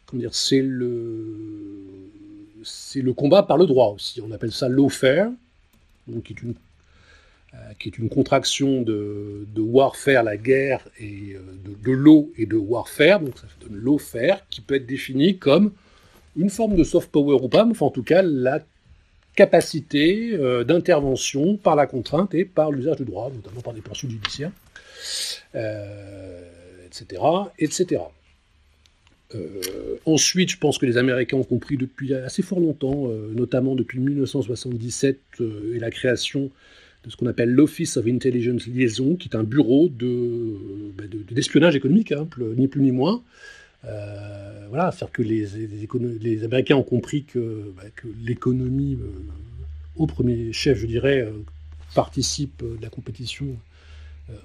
comment 0.07 0.21
dire, 0.21 0.35
c'est 0.35 0.63
le 0.63 1.92
c'est 2.65 3.03
le 3.03 3.13
combat 3.13 3.43
par 3.43 3.57
le 3.57 3.67
droit 3.67 3.89
aussi. 3.89 4.21
On 4.21 4.31
appelle 4.33 4.53
ça 4.53 4.69
lawfare, 4.69 5.31
donc 6.07 6.25
qui 6.25 6.33
est 6.33 6.43
une, 6.43 6.55
qui 7.79 7.89
est 7.89 7.99
une 7.99 8.09
contraction 8.09 8.83
de, 8.83 9.47
warfare, 9.57 10.23
la 10.23 10.37
guerre, 10.37 10.81
et 10.99 11.37
de, 11.65 11.75
de 11.83 11.93
l'eau 11.93 12.33
et 12.37 12.47
de 12.47 12.57
warfare, 12.57 13.21
donc 13.21 13.39
ça 13.39 13.47
donne 13.61 13.77
l'eau-faire, 13.77 14.43
qui 14.51 14.61
peut 14.61 14.75
être 14.77 14.87
définie 14.87 15.39
comme 15.39 15.73
une 16.37 16.51
forme 16.51 16.77
de 16.77 16.85
soft 16.85 17.11
power 17.11 17.39
ou 17.43 17.49
pas, 17.49 17.65
mais 17.65 17.75
en 17.81 17.91
tout 17.91 18.03
cas 18.03 18.23
la 18.23 18.61
capacité 19.35 20.37
d'intervention 20.65 21.57
par 21.57 21.77
la 21.77 21.87
contrainte 21.87 22.35
et 22.35 22.45
par 22.45 22.71
l'usage 22.71 22.97
du 22.97 23.05
droit, 23.05 23.31
notamment 23.35 23.61
par 23.61 23.73
des 23.73 23.81
poursuites 23.81 24.11
judiciaires, 24.11 24.53
etc., 25.55 27.23
etc. 27.59 28.03
Euh, 29.35 29.97
ensuite, 30.07 30.51
je 30.51 30.59
pense 30.59 30.79
que 30.79 30.87
les 30.87 30.97
Américains 30.97 31.37
ont 31.37 31.45
compris 31.45 31.77
depuis 31.77 32.15
assez 32.15 32.43
fort 32.43 32.61
longtemps, 32.61 33.09
euh, 33.09 33.33
notamment 33.35 33.75
depuis 33.75 33.99
1977 33.99 35.19
euh, 35.41 35.75
et 35.75 35.79
la 35.79 35.91
création 35.91 36.51
de 37.05 37.11
ce 37.11 37.17
qu'on 37.17 37.27
appelle 37.27 37.51
l'Office 37.51 37.97
of 37.97 38.07
Intelligence 38.07 38.67
Liaison, 38.67 39.17
qui 39.17 39.29
est 39.29 39.37
un 39.37 39.43
bureau 39.43 39.89
de, 39.89 40.93
bah, 40.97 41.05
d'espionnage 41.31 41.75
économique, 41.75 42.13
hein, 42.13 42.29
ni 42.57 42.69
plus 42.69 42.81
ni 42.81 42.93
moins. 42.93 43.23
voilà, 43.83 44.93
c'est-à-dire 44.93 45.13
que 45.13 45.23
les, 45.23 45.47
les, 46.21 46.45
Américains 46.45 46.77
ont 46.77 46.85
compris 46.85 47.25
que, 47.25 47.73
bah, 47.77 47.83
que 47.97 48.07
l'économie, 48.25 48.99
au 49.97 50.07
premier 50.07 50.53
chef, 50.53 50.79
je 50.79 50.87
dirais, 50.87 51.29
participe 51.95 52.63
de 52.63 52.81
la 52.81 52.89
compétition 52.89 53.57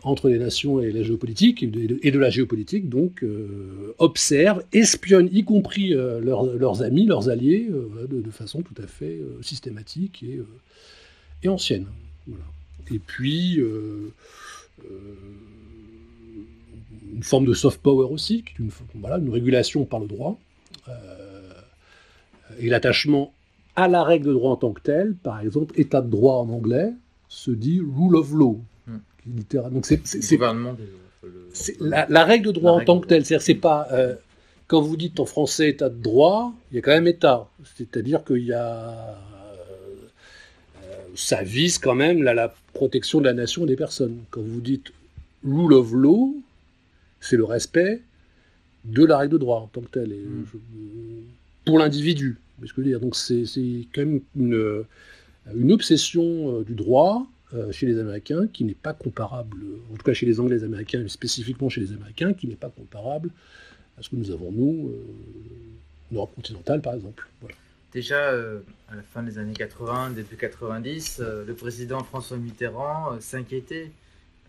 entre 0.03 0.29
les 0.29 0.39
nations 0.39 0.81
et 0.81 0.91
la 0.91 1.03
géopolitique, 1.03 1.63
et 1.63 1.67
de, 1.67 2.19
la 2.19 2.29
géopolitique, 2.29 2.89
donc, 2.89 3.23
euh, 3.23 3.93
observent, 3.99 4.63
espionnent, 4.73 5.29
y 5.31 5.43
compris 5.43 5.93
euh, 5.93 6.19
leurs, 6.19 6.81
amis, 6.81 7.05
leurs 7.05 7.29
alliés, 7.29 7.69
de, 8.09 8.31
façon 8.31 8.61
tout 8.61 8.75
à 8.81 8.87
fait 8.87 9.19
systématique 9.41 10.23
et, 10.23 10.41
et 11.43 11.49
ancienne. 11.49 11.85
Et 12.91 12.99
puis, 12.99 13.59
une 17.13 17.23
forme 17.23 17.45
de 17.45 17.53
soft 17.53 17.81
power 17.81 18.07
aussi, 18.11 18.43
qui 18.43 18.53
est 18.53 18.59
une, 18.59 18.71
voilà, 18.95 19.17
une 19.17 19.29
régulation 19.29 19.85
par 19.85 19.99
le 19.99 20.07
droit, 20.07 20.37
et 22.59 22.69
l'attachement 22.69 23.33
à 23.75 23.87
la 23.87 24.03
règle 24.03 24.27
de 24.27 24.33
droit 24.33 24.51
en 24.51 24.55
tant 24.55 24.73
que 24.73 24.81
telle, 24.81 25.13
par 25.15 25.39
exemple, 25.39 25.79
état 25.79 26.01
de 26.01 26.09
droit 26.09 26.35
en 26.35 26.49
anglais, 26.49 26.91
se 27.29 27.51
dit 27.51 27.79
rule 27.79 28.15
of 28.15 28.31
law. 28.31 28.59
Donc 29.71 29.85
c'est 29.85 30.01
la, 31.79 32.23
règle 32.23 32.47
de 32.47 32.51
droit 32.51 32.71
en 32.71 32.83
tant 32.83 32.99
que 32.99 33.07
telle. 33.07 33.25
C'est-à-dire 33.25 33.45
c'est 33.45 33.55
pas 33.55 33.87
euh, 33.91 34.15
quand 34.67 34.81
vous 34.81 34.97
dites 34.97 35.19
en 35.19 35.25
français 35.25 35.69
état 35.69 35.89
de 35.89 36.01
droit, 36.01 36.53
il 36.71 36.75
y 36.75 36.77
a 36.79 36.81
quand 36.81 36.91
même 36.91 37.07
état. 37.07 37.47
C'est-à-dire 37.75 38.23
qu'il 38.23 38.45
y 38.45 38.53
a 38.53 39.17
euh, 40.83 40.93
ça 41.15 41.43
vise 41.43 41.77
quand 41.79 41.95
même 41.95 42.23
la, 42.23 42.53
protection 42.73 43.19
de 43.19 43.25
la 43.25 43.33
nation 43.33 43.63
et 43.63 43.67
des 43.67 43.75
personnes. 43.75 44.19
Quand 44.29 44.41
vous 44.41 44.61
dites 44.61 44.91
rule 45.43 45.73
of 45.73 45.91
law, 45.91 46.35
c'est 47.19 47.37
le 47.37 47.43
respect 47.43 48.01
de 48.85 49.03
la 49.03 49.17
règle 49.17 49.33
de 49.33 49.39
droit 49.39 49.61
en 49.61 49.67
tant 49.67 49.81
que 49.81 49.89
telle. 49.89 50.11
Et 50.11 50.21
hmm. 50.21 50.45
pour 51.65 51.79
l'individu. 51.79 52.37
Donc 52.59 53.15
c'est 53.15 53.45
quand 53.93 54.01
même 54.01 54.21
une, 54.35 54.83
une 55.55 55.71
obsession 55.71 56.59
euh, 56.59 56.63
du 56.63 56.73
droit 56.73 57.25
euh, 57.25 57.36
chez 57.71 57.85
les 57.85 57.99
Américains 57.99 58.47
qui 58.47 58.65
n'est 58.65 58.73
pas 58.73 58.93
comparable, 58.93 59.57
en 59.91 59.95
tout 59.95 60.03
cas 60.03 60.13
chez 60.13 60.25
les 60.25 60.39
Anglais 60.39 60.63
américains, 60.63 60.99
mais 60.99 61.09
spécifiquement 61.09 61.69
chez 61.69 61.81
les 61.81 61.93
Américains, 61.93 62.33
qui 62.33 62.47
n'est 62.47 62.55
pas 62.55 62.69
comparable 62.69 63.29
à 63.97 64.01
ce 64.01 64.09
que 64.09 64.15
nous 64.15 64.31
avons, 64.31 64.51
nous, 64.51 64.93
euh, 66.13 66.25
continentale, 66.35 66.81
par 66.81 66.93
exemple. 66.93 67.27
Déjà, 67.93 68.31
euh, 68.31 68.59
à 68.89 68.95
la 68.95 69.01
fin 69.01 69.23
des 69.23 69.37
années 69.37 69.53
80, 69.53 70.11
début 70.11 70.35
90, 70.35 71.21
le 71.47 71.53
président 71.53 72.03
François 72.03 72.37
Mitterrand 72.37 73.19
s'inquiétait, 73.21 73.91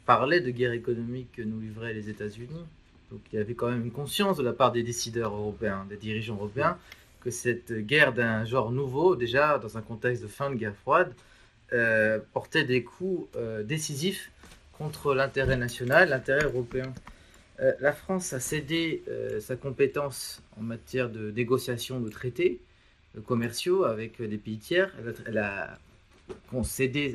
parlait 0.09 0.41
de 0.41 0.51
guerre 0.51 0.73
économique 0.73 1.29
que 1.37 1.43
nous 1.43 1.61
livraient 1.61 1.93
les 1.93 2.09
États-Unis. 2.09 2.65
Donc 3.11 3.21
il 3.31 3.37
y 3.37 3.43
avait 3.43 3.53
quand 3.53 3.71
même 3.71 3.85
une 3.85 3.91
conscience 3.91 4.39
de 4.39 4.43
la 4.43 4.55
part 4.55 4.73
des 4.73 4.83
décideurs 4.83 5.35
européens, 5.35 5.87
des 5.89 5.99
dirigeants 5.99 6.37
européens, 6.37 6.79
que 7.21 7.31
cette 7.31 7.73
guerre 7.87 8.15
d'un 8.15 8.47
genre 8.47 8.71
nouveau, 8.71 9.17
déjà 9.17 9.59
dans 9.59 9.77
un 9.77 9.83
contexte 9.83 10.23
de 10.23 10.29
fin 10.29 10.49
de 10.51 10.55
guerre 10.55 10.77
froide, 10.77 11.13
euh, 11.75 12.19
portait 12.33 12.65
des 12.65 12.83
coups 12.83 13.29
euh, 13.37 13.63
décisifs 13.63 14.31
contre 14.73 15.15
l'intérêt 15.15 15.59
national, 15.59 16.09
l'intérêt 16.09 16.45
européen. 16.45 16.95
Euh, 17.61 17.73
la 17.81 17.93
France 17.93 18.33
a 18.33 18.41
cédé 18.41 19.03
sa 19.41 19.57
compétence 19.57 20.43
en 20.59 20.63
matière 20.63 21.11
de 21.11 21.31
négociation 21.31 22.01
de 22.01 22.09
traités 22.09 22.61
commerciaux 23.27 23.85
avec 23.85 24.23
des 24.23 24.39
pays 24.39 24.59
tiers. 24.59 24.95
Elle 25.27 25.39
a, 25.39 25.79
concédé 26.51 27.15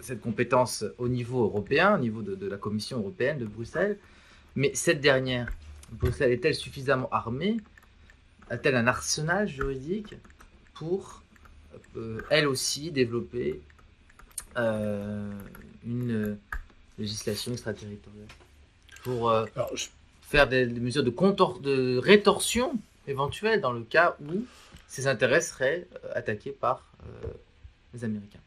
cette 0.00 0.20
compétence 0.20 0.84
au 0.98 1.08
niveau 1.08 1.42
européen, 1.42 1.96
au 1.96 1.98
niveau 1.98 2.22
de, 2.22 2.46
la 2.46 2.56
Commission 2.56 2.98
européenne 2.98 3.38
de 3.38 3.44
Bruxelles. 3.44 3.98
Mais 4.54 4.70
cette 4.74 5.00
dernière, 5.00 5.52
Bruxelles 5.90 6.30
est-elle 6.30 6.54
suffisamment 6.54 7.08
armée? 7.10 7.56
A-t-elle 8.50 8.76
un 8.76 8.86
arsenal 8.86 9.48
juridique 9.48 10.14
pour, 10.74 11.22
elle 12.30 12.46
aussi, 12.46 12.92
développer 12.92 13.50
euh, 13.50 13.71
une 14.56 16.38
législation 16.98 17.52
extraterritoriale 17.52 18.28
pour 19.02 19.30
euh, 19.30 19.44
faire 20.22 20.48
des, 20.48 20.66
mesures 20.66 21.02
de, 21.02 21.10
de 21.62 21.98
rétorsion 21.98 22.72
éventuelle 23.08 23.60
dans 23.60 23.72
le 23.72 23.82
cas 23.82 24.16
où 24.22 24.44
ces 24.88 25.06
intérêts 25.06 25.40
seraient 25.40 25.86
euh, 26.04 26.08
attaqués 26.14 26.52
par 26.52 26.86
les 27.92 28.04
Américains. 28.04 28.38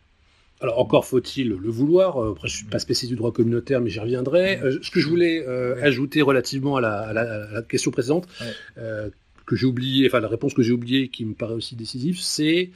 Alors 0.62 0.80
encore 0.80 1.06
faut-il 1.06 1.50
le 1.50 1.70
vouloir. 1.70 2.18
Après, 2.18 2.48
je 2.48 2.58
suis 2.58 2.66
pas 2.66 2.80
spécialiste 2.80 3.12
du 3.12 3.18
droit 3.18 3.34
communautaire, 3.34 3.82
mais 3.82 3.90
j'y 3.90 4.00
reviendrai. 4.00 4.62
ce 4.82 4.90
que 4.90 5.02
je 5.02 5.10
voulais 5.10 5.46
ajouter 5.82 6.22
relativement 6.22 6.78
à 6.78 6.82
la, 6.82 7.62
question 7.68 7.92
précédente, 7.92 8.30
que 8.78 9.56
j'ai 9.56 9.66
oublié, 9.66 10.08
enfin 10.08 10.22
la 10.22 10.30
réponse 10.30 10.54
que 10.54 10.64
j'ai 10.64 10.72
oubliée, 10.72 11.10
qui 11.10 11.26
me 11.26 11.34
paraît 11.34 11.54
aussi 11.54 11.76
décisive, 11.76 12.20
c'est 12.20 12.72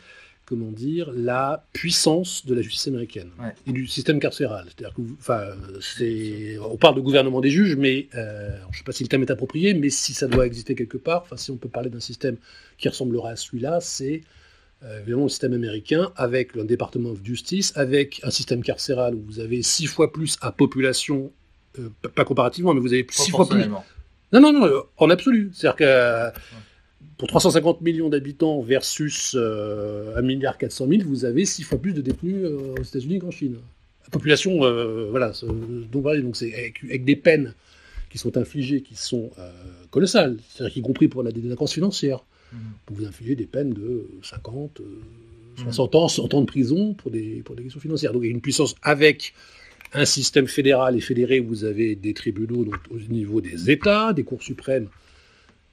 comment 0.49 0.71
dire, 0.71 1.11
la 1.15 1.63
puissance 1.73 2.43
de 2.47 2.55
la 2.55 2.63
justice 2.63 2.87
américaine 2.87 3.29
et 3.67 3.71
du 3.71 3.85
système 3.85 4.19
carcéral. 4.19 4.65
C'est-à-dire 4.65 4.95
que, 4.95 5.01
enfin, 5.19 5.43
c'est, 5.79 6.57
on 6.57 6.75
parle 6.75 6.95
de 6.95 7.01
gouvernement 7.01 7.39
des 7.39 7.51
juges, 7.51 7.75
mais 7.75 8.07
euh, 8.15 8.49
je 8.63 8.67
ne 8.67 8.77
sais 8.77 8.83
pas 8.83 8.91
si 8.91 9.03
le 9.03 9.09
terme 9.09 9.21
est 9.21 9.31
approprié, 9.31 9.75
mais 9.75 9.91
si 9.91 10.13
ça 10.13 10.27
doit 10.27 10.47
exister 10.47 10.73
quelque 10.73 10.97
part, 10.97 11.21
enfin, 11.21 11.37
si 11.37 11.51
on 11.51 11.57
peut 11.57 11.69
parler 11.69 11.91
d'un 11.91 11.99
système 11.99 12.37
qui 12.79 12.89
ressemblerait 12.89 13.33
à 13.33 13.35
celui-là, 13.35 13.79
c'est 13.79 14.23
euh, 14.83 15.01
évidemment 15.01 15.23
le 15.23 15.29
système 15.29 15.53
américain 15.53 16.11
avec 16.15 16.57
un 16.57 16.65
département 16.65 17.13
de 17.13 17.23
justice, 17.23 17.71
avec 17.75 18.19
un 18.23 18.31
système 18.31 18.63
carcéral 18.63 19.13
où 19.13 19.21
vous 19.21 19.39
avez 19.39 19.61
six 19.61 19.85
fois 19.85 20.11
plus 20.11 20.37
à 20.41 20.51
population, 20.51 21.31
euh, 21.77 21.89
pas 22.15 22.25
comparativement, 22.25 22.73
mais 22.73 22.79
vous 22.79 22.93
avez 22.93 23.05
six 23.11 23.29
fois 23.29 23.47
plus. 23.47 23.67
Non, 24.31 24.41
non, 24.41 24.51
non, 24.51 24.83
en 24.97 25.09
absolu. 25.11 25.51
C'est-à-dire 25.53 25.75
que 25.75 26.39
pour 27.19 27.27
350 27.27 27.81
millions 27.81 28.07
d'habitants 28.07 28.61
versus 28.61 29.35
euh, 29.37 30.17
1 30.17 30.21
milliard 30.21 30.57
400 30.57 30.87
000, 30.87 31.01
vous 31.05 31.25
avez 31.25 31.43
six 31.43 31.63
fois 31.63 31.77
plus 31.77 31.91
de 31.91 31.99
détenus 31.99 32.37
euh, 32.45 32.75
aux 32.79 32.83
États-Unis 32.83 33.19
qu'en 33.19 33.29
Chine. 33.29 33.57
La 34.05 34.09
population, 34.09 34.63
euh, 34.63 35.09
voilà, 35.11 35.33
donc 35.91 36.37
c'est 36.37 36.53
avec, 36.89 37.03
des 37.03 37.17
peines 37.17 37.53
qui 38.09 38.17
sont 38.17 38.37
infligées, 38.37 38.81
qui 38.81 38.95
sont 38.95 39.31
euh, 39.37 39.51
colossales, 39.91 40.37
c'est-à-dire 40.49 40.77
y 40.77 40.81
compris 40.81 41.09
pour 41.09 41.21
la 41.21 41.33
délinquance 41.33 41.73
financière. 41.73 42.23
Mmh. 42.53 42.57
Pour 42.85 42.95
vous 42.95 43.05
infliger 43.05 43.35
des 43.35 43.45
peines 43.45 43.73
de 43.73 44.07
50, 44.23 44.81
60 45.57 45.93
mmh. 45.93 45.97
ans, 45.97 46.07
100 46.07 46.33
ans 46.33 46.41
de 46.41 46.45
prison 46.45 46.93
pour 46.93 47.11
des, 47.11 47.41
pour 47.43 47.53
des 47.53 47.63
questions 47.63 47.81
financières. 47.81 48.13
Donc 48.13 48.23
il 48.23 48.27
y 48.27 48.29
a 48.29 48.31
une 48.31 48.41
puissance 48.41 48.75
avec 48.81 49.33
un 49.93 50.05
système 50.05 50.47
fédéral 50.47 50.95
et 50.95 51.01
fédéré 51.01 51.41
où 51.41 51.47
vous 51.47 51.65
avez 51.65 51.95
des 51.95 52.13
tribunaux 52.13 52.63
donc, 52.63 52.77
au 52.89 52.97
niveau 53.11 53.41
des 53.41 53.69
États, 53.69 54.13
des 54.13 54.23
cours 54.23 54.41
suprêmes 54.41 54.87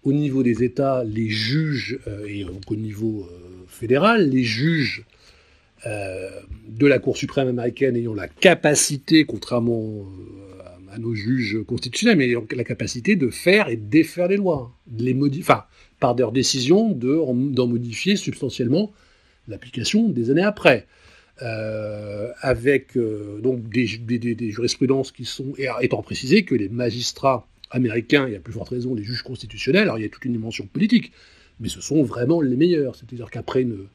au 0.06 0.12
niveau 0.12 0.44
des 0.44 0.62
États, 0.62 1.02
les 1.02 1.28
juges, 1.28 1.98
euh, 2.06 2.26
et 2.26 2.44
au 2.44 2.76
niveau 2.76 3.28
euh, 3.28 3.64
fédéral, 3.66 4.30
les 4.30 4.44
juges 4.44 5.04
euh, 5.84 6.30
de 6.68 6.86
la 6.86 7.00
Cour 7.00 7.16
suprême 7.16 7.48
américaine 7.48 7.96
ayant 7.96 8.14
la 8.14 8.28
capacité, 8.28 9.24
contrairement 9.24 10.06
à 10.92 10.98
nos 10.98 11.12
juges 11.12 11.58
constitutionnels, 11.66 12.18
mais 12.18 12.28
ayant 12.28 12.46
la 12.54 12.62
capacité 12.62 13.16
de 13.16 13.30
faire 13.30 13.68
et 13.68 13.76
de 13.76 13.84
défaire 13.84 14.28
les 14.28 14.36
lois, 14.36 14.72
de 14.86 15.02
les 15.02 15.12
modifier, 15.12 15.42
enfin, 15.42 15.64
par 15.98 16.14
leur 16.14 16.30
décision 16.30 16.92
d'en 16.92 17.66
modifier 17.66 18.14
substantiellement 18.14 18.92
l'application 19.48 20.08
des 20.08 20.30
années 20.30 20.44
après. 20.44 20.86
avec 21.40 22.96
donc 22.96 23.68
des, 23.68 23.98
des, 24.34 24.50
jurisprudences 24.50 25.10
qui 25.10 25.24
sont, 25.24 25.52
étant 25.80 26.02
précisé 26.02 26.44
que 26.44 26.54
les 26.54 26.68
magistrats 26.68 27.46
américains, 27.70 28.26
et 28.26 28.36
à 28.36 28.40
plus 28.40 28.52
forte 28.52 28.70
raison 28.70 28.94
les 28.94 29.02
juges 29.02 29.22
constitutionnels, 29.22 29.82
alors 29.82 29.98
il 29.98 30.02
y 30.02 30.06
a 30.06 30.08
toute 30.08 30.24
une 30.24 30.32
dimension 30.32 30.66
politique, 30.66 31.12
mais 31.60 31.68
ce 31.68 31.80
sont 31.80 32.02
vraiment 32.02 32.40
les 32.40 32.56
meilleurs. 32.56 32.96
C'est-à-dire 32.96 33.30
qu'après 33.30 33.62
une, 33.62 33.86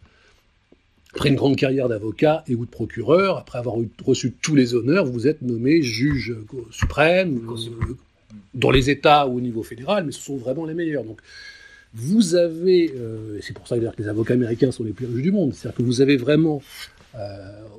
après 1.14 1.30
une 1.30 1.36
grande 1.36 1.56
carrière 1.56 1.90
d'avocat 1.90 2.44
et 2.48 2.56
ou 2.56 2.66
de 2.66 2.72
procureur, 2.72 3.38
après 3.38 3.60
avoir 3.60 3.76
reçu 4.04 4.34
tous 4.42 4.56
les 4.56 4.74
honneurs, 4.74 5.06
vous 5.06 5.28
êtes 5.28 5.42
nommé 5.42 5.82
juge 5.82 6.36
suprême, 6.72 7.42
euh, 7.50 7.96
dans 8.54 8.72
les 8.72 8.90
États 8.90 9.28
ou 9.28 9.38
au 9.38 9.42
niveau 9.42 9.64
fédéral, 9.64 10.06
mais 10.06 10.12
ce 10.12 10.22
sont 10.22 10.38
vraiment 10.38 10.66
les 10.66 10.74
meilleurs. 10.74 11.04
Donc, 11.04 11.22
vous 11.94 12.36
avez, 12.36 12.94
euh, 12.96 13.38
et 13.38 13.42
c'est 13.42 13.54
pour 13.54 13.68
ça 13.68 13.78
que 13.78 14.02
les 14.02 14.08
avocats 14.08 14.34
américains 14.34 14.72
sont 14.72 14.86
les 14.86 14.94
plus 14.94 15.06
riches 15.06 15.22
du 15.22 15.32
monde, 15.32 15.54
c'est-à-dire 15.54 15.78
que 15.78 15.84
vous 15.84 16.00
avez 16.00 16.16
vraiment 16.16 16.62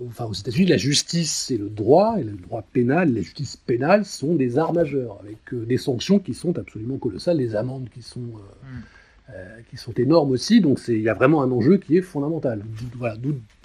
enfin, 0.08 0.24
aux 0.24 0.32
États-Unis, 0.32 0.66
la 0.66 0.76
justice 0.76 1.50
et 1.50 1.56
le 1.56 1.68
droit, 1.68 2.16
et 2.18 2.24
le 2.24 2.32
droit 2.32 2.62
pénal, 2.72 3.14
la 3.14 3.22
justice 3.22 3.56
pénale 3.56 4.04
sont 4.04 4.34
des 4.34 4.58
arts 4.58 4.72
majeurs, 4.72 5.20
avec 5.22 5.66
des 5.66 5.78
sanctions 5.78 6.18
qui 6.18 6.34
sont 6.34 6.58
absolument 6.58 6.98
colossales, 6.98 7.38
les 7.38 7.54
amendes 7.54 7.88
qui 7.94 8.02
sont, 8.02 8.20
mm. 8.20 9.32
qui 9.70 9.76
sont 9.76 9.92
énormes 9.92 10.32
aussi. 10.32 10.60
Donc 10.60 10.80
il 10.88 11.00
y 11.00 11.08
a 11.08 11.14
vraiment 11.14 11.42
un 11.42 11.50
enjeu 11.50 11.78
qui 11.78 11.96
est 11.96 12.02
fondamental. 12.02 12.62
Voilà, 12.96 13.16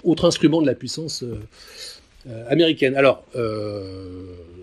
autre 0.04 0.26
instrument 0.26 0.62
de 0.62 0.66
la 0.66 0.74
puissance 0.74 1.24
américaine. 2.48 2.94
Alors, 2.96 3.24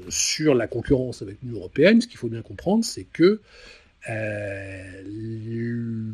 sur 0.10 0.56
la 0.56 0.68
concurrence 0.68 1.22
avec 1.22 1.38
l'Union 1.44 1.58
européenne, 1.58 2.02
ce 2.02 2.08
qu'il 2.08 2.18
faut 2.18 2.30
bien 2.30 2.42
comprendre, 2.42 2.84
c'est 2.84 3.06
que 3.06 3.42
euh, 4.10 5.02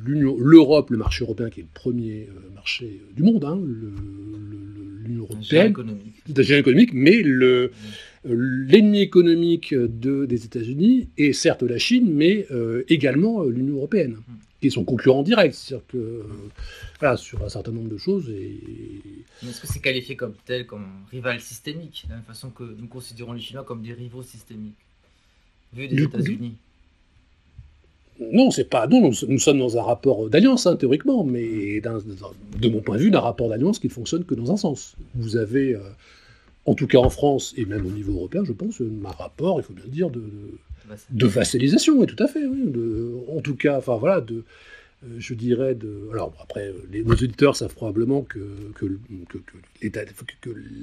l'Europe, 0.05 0.91
le 0.91 0.97
marché 0.97 1.23
européen 1.23 1.49
qui 1.49 1.59
est 1.59 1.63
le 1.63 1.69
premier 1.73 2.29
euh, 2.29 2.49
marché 2.55 3.01
du 3.13 3.23
monde, 3.23 3.43
hein, 3.43 3.59
l'Union 5.11 5.27
européenne, 5.29 5.71
économique, 6.59 6.93
mais 6.93 7.21
l'ennemi 8.23 8.99
économique 9.01 9.73
de, 9.73 10.25
des 10.25 10.45
États-Unis 10.45 11.09
est 11.17 11.33
certes 11.33 11.63
la 11.63 11.77
Chine, 11.77 12.11
mais 12.13 12.45
euh, 12.51 12.83
également 12.89 13.43
l'Union 13.43 13.75
européenne, 13.75 14.13
mm. 14.13 14.33
qui 14.59 14.67
est 14.67 14.71
son 14.71 14.83
concurrent 14.83 15.23
direct. 15.23 15.53
C'est-à-dire 15.53 15.85
que 15.87 16.23
voilà, 16.99 17.17
sur 17.17 17.43
un 17.43 17.49
certain 17.49 17.71
nombre 17.71 17.89
de 17.89 17.97
choses. 17.97 18.29
Et... 18.29 18.59
Est-ce 19.43 19.61
que 19.61 19.67
c'est 19.67 19.81
qualifié 19.81 20.15
comme 20.15 20.33
tel, 20.45 20.65
comme 20.65 20.87
rival 21.11 21.39
systémique, 21.39 22.03
de 22.05 22.11
la 22.11 22.15
même 22.17 22.25
façon 22.25 22.49
que 22.49 22.63
nous 22.63 22.87
considérons 22.87 23.33
les 23.33 23.41
Chinois 23.41 23.63
comme 23.63 23.81
des 23.81 23.93
rivaux 23.93 24.23
systémiques, 24.23 24.75
vu 25.73 25.87
des 25.87 26.03
États-Unis? 26.03 26.55
Non, 28.31 28.51
c'est 28.51 28.69
pas. 28.69 28.87
Non, 28.87 29.11
nous, 29.27 29.39
sommes 29.39 29.59
dans 29.59 29.77
un 29.77 29.81
rapport 29.81 30.29
d'alliance, 30.29 30.67
hein, 30.67 30.75
théoriquement, 30.75 31.23
mais 31.23 31.81
de 31.81 32.69
mon 32.69 32.81
point 32.81 32.97
de 32.97 33.01
vue, 33.01 33.11
d'un 33.11 33.19
rapport 33.19 33.49
d'alliance 33.49 33.79
qui 33.79 33.87
ne 33.87 33.91
fonctionne 33.91 34.23
que 34.23 34.35
dans 34.35 34.51
un 34.51 34.57
sens. 34.57 34.95
Vous 35.15 35.37
avez, 35.37 35.73
euh, 35.73 35.79
en 36.65 36.75
tout 36.75 36.87
cas 36.87 36.99
en 36.99 37.09
France, 37.09 37.53
et 37.57 37.65
même 37.65 37.85
au 37.85 37.89
niveau 37.89 38.13
européen, 38.13 38.43
je 38.45 38.53
pense, 38.53 38.81
un 38.81 39.09
rapport, 39.09 39.59
il 39.59 39.63
faut 39.63 39.73
bien 39.73 39.85
le 39.85 39.91
dire, 39.91 40.09
de, 40.11 40.23
de, 41.09 41.25
vassalisation, 41.25 41.95
oui, 41.97 42.05
tout 42.05 42.21
à 42.21 42.27
fait. 42.27 42.43
en 42.45 43.41
tout 43.41 43.55
cas, 43.55 43.77
enfin 43.77 43.97
voilà, 43.97 44.21
de, 44.21 44.43
je 45.17 45.33
dirais 45.33 45.75
de. 45.75 46.09
Alors 46.11 46.33
après, 46.41 46.73
les, 46.91 47.03
nos 47.03 47.13
auditeurs 47.13 47.55
savent 47.55 47.73
probablement 47.73 48.21
que, 48.21 48.39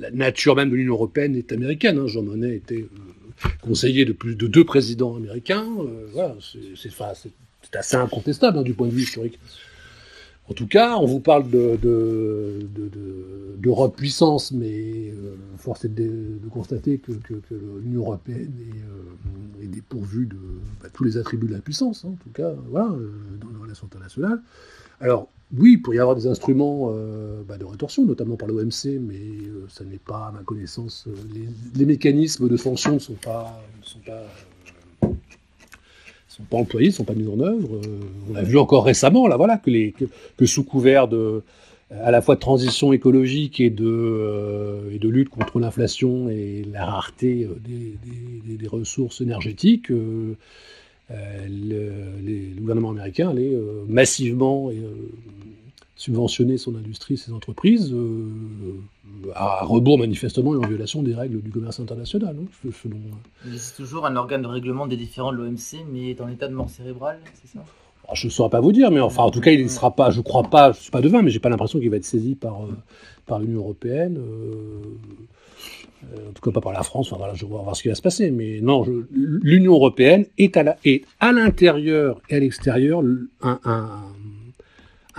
la 0.01 0.11
nature 0.11 0.57
même 0.57 0.71
de 0.71 0.77
l'Union 0.77 0.95
européenne 0.95 1.37
est 1.37 1.53
américaine. 1.53 1.99
Hein. 1.99 2.07
Jean 2.07 2.23
Monnet 2.23 2.57
était 2.57 2.83
euh, 2.83 3.49
conseiller 3.63 4.05
de 4.05 4.13
plus 4.13 4.35
de 4.35 4.47
deux 4.47 4.65
présidents 4.65 5.17
américains. 5.17 5.67
Euh, 5.81 6.07
voilà, 6.13 6.37
c'est 6.41 7.77
assez 7.77 7.97
incontestable 7.97 8.59
hein, 8.59 8.63
du 8.63 8.75
point 8.75 8.89
de 8.89 8.93
vue 8.93 9.03
historique. 9.03 9.39
En 10.51 10.55
tout 10.55 10.67
cas, 10.67 10.97
on 10.97 11.05
vous 11.05 11.21
parle 11.21 11.49
d'Europe 11.51 11.81
de, 11.83 12.69
de, 13.61 13.89
puissance, 13.97 14.51
mais 14.51 15.11
euh, 15.11 15.37
force 15.59 15.85
est 15.85 15.95
de, 15.95 16.39
constater 16.51 16.99
que, 16.99 17.13
l'Union 17.83 18.01
européenne 18.01 18.53
est, 18.59 19.63
euh, 19.63 19.69
dépourvue 19.69 20.25
de 20.27 20.39
bah, 20.83 20.89
tous 20.93 21.05
les 21.05 21.19
attributs 21.19 21.49
de 21.49 21.53
la 21.53 21.61
puissance, 21.61 22.05
hein, 22.05 22.13
en 22.13 22.17
tout 22.25 22.31
cas, 22.31 22.51
voilà, 22.71 22.87
euh, 22.93 23.11
dans 23.43 23.51
les 23.51 23.63
relations 23.63 23.87
internationales. 23.87 24.41
Alors, 25.01 25.29
oui, 25.57 25.75
il 25.75 25.83
pourrait 25.83 25.99
y 25.99 26.01
avoir 26.01 26.17
des 26.17 26.27
instruments 26.27 26.93
bah, 27.47 27.57
de 27.57 27.65
rétorsion, 27.65 28.05
notamment 28.05 28.37
par 28.37 28.49
l'OMC, 28.49 28.99
mais 29.01 29.21
ça 29.69 29.83
n'est 29.85 29.99
pas, 29.99 30.27
à 30.27 30.33
ma 30.33 30.41
connaissance, 30.41 31.07
les, 31.75 31.87
mécanismes 31.87 32.49
de 32.49 32.57
sanction 32.59 32.95
ne 32.95 32.99
sont 32.99 33.15
pas 33.15 33.59
pas 36.45 36.57
employés, 36.57 36.89
ne 36.89 36.93
sont 36.93 37.05
pas 37.05 37.15
mis 37.15 37.29
en 37.29 37.41
œuvre. 37.41 37.77
Euh, 37.77 38.01
on 38.31 38.35
a 38.35 38.43
vu 38.43 38.59
encore 38.59 38.85
récemment, 38.85 39.27
là, 39.27 39.37
voilà, 39.37 39.59
que, 39.59 40.47
sous 40.47 40.65
couvert 40.65 41.09
de 41.09 41.43
à 41.91 42.11
la 42.11 42.21
fois 42.21 42.35
de 42.35 42.41
transition 42.41 42.93
écologique 42.93 43.61
et 43.61 43.71
de, 43.71 43.87
euh, 43.87 44.99
lutte 45.03 45.31
contre 45.31 45.59
l'inflation 45.59 46.29
et 46.29 46.63
la 46.71 46.85
rareté 46.85 47.49
euh, 47.49 47.57
des, 47.65 48.69
ressources 48.69 49.23
énergétiques, 49.23 49.89
le, 49.89 50.37
gouvernement 52.59 52.91
américain 52.91 53.31
allait 53.31 53.57
massivement 53.89 54.71
subventionner 55.99 56.59
son 56.59 56.77
industrie, 56.77 57.17
ses 57.17 57.33
entreprises, 57.33 57.93
euh, 57.93 58.31
à 59.35 59.65
rebours 59.65 59.99
manifestement 59.99 60.55
et 60.55 60.65
en 60.65 60.69
violation 60.69 61.03
des 61.03 61.13
règles 61.13 61.43
du 61.43 61.51
commerce 61.51 61.81
international. 61.81 62.37
Hein, 62.41 62.71
Il 63.45 63.53
existe 63.53 63.77
toujours 63.77 64.07
un 64.07 64.15
organe 64.15 64.43
de 64.43 64.47
règlement 64.47 64.87
des 64.87 64.97
différends 64.97 65.33
de 65.33 65.39
l'OMC, 65.39 65.85
mais 65.93 66.11
est 66.11 66.21
en 66.21 66.29
état 66.29 66.47
de 66.47 66.55
mort 66.55 66.71
cérébrale, 66.71 67.19
c'est 67.35 67.49
ça? 67.49 67.65
Ah, 68.09 68.13
je 68.15 68.29
ne 68.29 68.31
saurais 68.31 68.49
pas 68.49 68.61
vous 68.61 68.71
dire, 68.71 68.93
mais 68.93 69.01
enfin, 69.01 69.25
en 69.25 69.31
tout 69.33 69.41
cas, 69.41 69.51
il 69.51 69.63
ne 69.63 69.69
sera 69.69 69.91
pas, 69.91 70.11
je 70.11 70.21
crois 70.21 70.45
pas, 70.45 70.71
je 70.71 70.79
suis 70.83 70.91
pas 70.93 71.03
devin, 71.03 71.21
mais 71.21 71.31
j'ai 71.31 71.41
pas 71.41 71.49
l'impression 71.49 71.81
qu'il 71.81 71.91
va 71.91 71.97
être 71.97 72.05
saisi 72.05 72.37
par, 72.37 72.63
euh, 72.63 72.69
par 73.27 73.41
l'Union 73.41 73.59
européenne. 73.59 74.19
Euh, 74.19 74.83
en 76.29 76.33
tout 76.33 76.41
cas, 76.43 76.53
pas 76.53 76.61
par 76.61 76.73
la 76.73 76.85
France. 76.85 77.09
Enfin, 77.09 77.19
voilà, 77.19 77.35
je 77.35 77.45
vais 77.45 77.51
voir 77.51 77.75
ce 77.75 77.83
qui 77.83 77.89
va 77.89 77.97
se 77.97 78.03
passer. 78.03 78.31
Mais 78.31 78.61
non, 78.63 78.87
l'Union 79.11 79.73
européenne 79.75 80.27
est 80.39 80.57
à 80.57 81.33
l'intérieur 81.33 82.21
et 82.31 82.37
à 82.37 82.39
l'extérieur 82.39 83.03
un, 83.43 83.59
un 83.65 83.89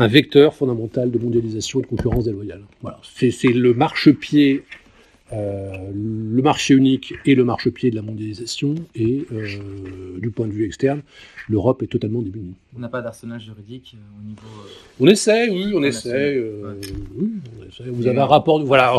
vecteur 0.07 0.53
fondamental 0.53 1.11
de 1.11 1.19
mondialisation 1.19 1.79
et 1.79 1.83
de 1.83 1.87
concurrence 1.87 2.25
déloyale. 2.25 2.61
Voilà. 2.81 2.99
C'est 3.03 3.47
le 3.47 3.73
marchepied, 3.73 4.63
euh, 5.31 5.71
le 5.93 6.41
marché 6.41 6.73
unique 6.73 7.13
et 7.25 7.35
le 7.35 7.43
marchepied 7.43 7.91
de 7.91 7.95
la 7.95 8.01
mondialisation, 8.01 8.73
et 8.95 9.25
euh, 9.31 10.17
du 10.17 10.31
point 10.31 10.47
de 10.47 10.51
vue 10.51 10.65
externe, 10.65 11.01
l'Europe 11.47 11.83
est 11.83 11.87
totalement 11.87 12.21
démunie. 12.23 12.55
On 12.75 12.79
n'a 12.79 12.89
pas 12.89 13.01
d'arsenal 13.01 13.39
juridique 13.39 13.95
euh, 13.95 14.19
au 14.19 14.27
niveau. 14.27 14.41
on 14.99 15.07
essaie, 15.07 15.49
oui, 15.49 15.71
on 15.75 15.83
essaie. 15.83 16.39
oui, 17.15 17.29
on 17.59 17.67
essaie. 17.67 17.89
Vous 17.91 18.07
avez 18.07 18.19
un 18.19 18.25
rapport. 18.25 18.63
Voilà, 18.63 18.95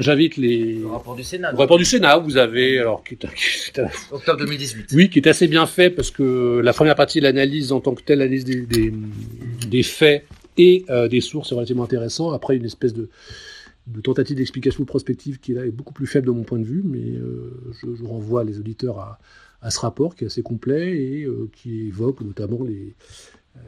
j'invite 0.00 0.38
les. 0.38 0.76
Le 0.76 0.86
rapport 0.86 1.16
du 1.16 1.22
Sénat. 1.22 1.52
Le 1.52 1.58
rapport 1.58 1.78
du 1.78 1.84
Sénat, 1.84 2.16
vous 2.16 2.38
avez 2.38 2.78
alors 2.78 3.04
qui 3.04 3.14
est, 3.14 3.80
octobre 4.10 4.38
2018. 4.38 4.92
Oui, 4.94 5.10
qui 5.10 5.18
est 5.18 5.28
assez 5.28 5.48
bien 5.48 5.66
fait 5.66 5.90
parce 5.90 6.10
que 6.10 6.60
la 6.64 6.72
première 6.72 6.94
partie 6.94 7.18
de 7.18 7.24
l'analyse 7.24 7.72
en 7.72 7.80
tant 7.80 7.94
que 7.94 8.02
telle, 8.02 8.20
l'analyse 8.20 8.44
des, 8.44 8.62
des, 8.62 8.92
des 9.68 9.82
faits 9.82 10.24
et 10.56 10.84
euh, 10.90 11.08
des 11.08 11.20
sources 11.20 11.52
relativement 11.52 11.84
intéressantes. 11.84 12.34
Après, 12.34 12.56
une 12.56 12.64
espèce 12.64 12.92
de, 12.92 13.08
tentative 14.02 14.36
d'explication 14.36 14.84
prospective 14.84 15.38
qui 15.40 15.54
là 15.54 15.64
est 15.66 15.70
beaucoup 15.70 15.92
plus 15.92 16.06
faible 16.06 16.26
de 16.26 16.32
mon 16.32 16.44
point 16.44 16.58
de 16.58 16.64
vue, 16.64 16.82
mais 16.84 17.16
euh, 17.16 17.52
je, 17.82 18.04
renvoie 18.04 18.44
les 18.44 18.58
auditeurs 18.58 18.98
à, 19.60 19.70
ce 19.70 19.80
rapport 19.80 20.14
qui 20.14 20.24
est 20.24 20.26
assez 20.26 20.42
complet 20.42 20.96
et 20.96 21.24
euh, 21.24 21.48
qui 21.52 21.86
évoque 21.86 22.20
notamment 22.20 22.62
les, 22.64 22.94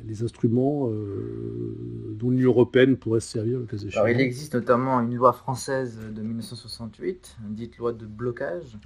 les 0.06 0.22
instruments 0.22 0.88
euh, 0.88 2.14
dont 2.18 2.30
l'Union 2.30 2.50
européenne 2.50 2.96
pourrait 2.96 3.20
se 3.20 3.28
servir 3.28 3.58
le 3.58 3.66
cas 3.66 3.76
Alors, 3.94 4.08
il 4.08 4.20
existe 4.20 4.54
notamment 4.54 5.00
une 5.00 5.14
loi 5.14 5.32
française 5.32 5.98
de 6.14 6.22
1968, 6.22 7.36
dite 7.50 7.76
loi 7.78 7.92
de 7.92 8.06
blocage, 8.06 8.78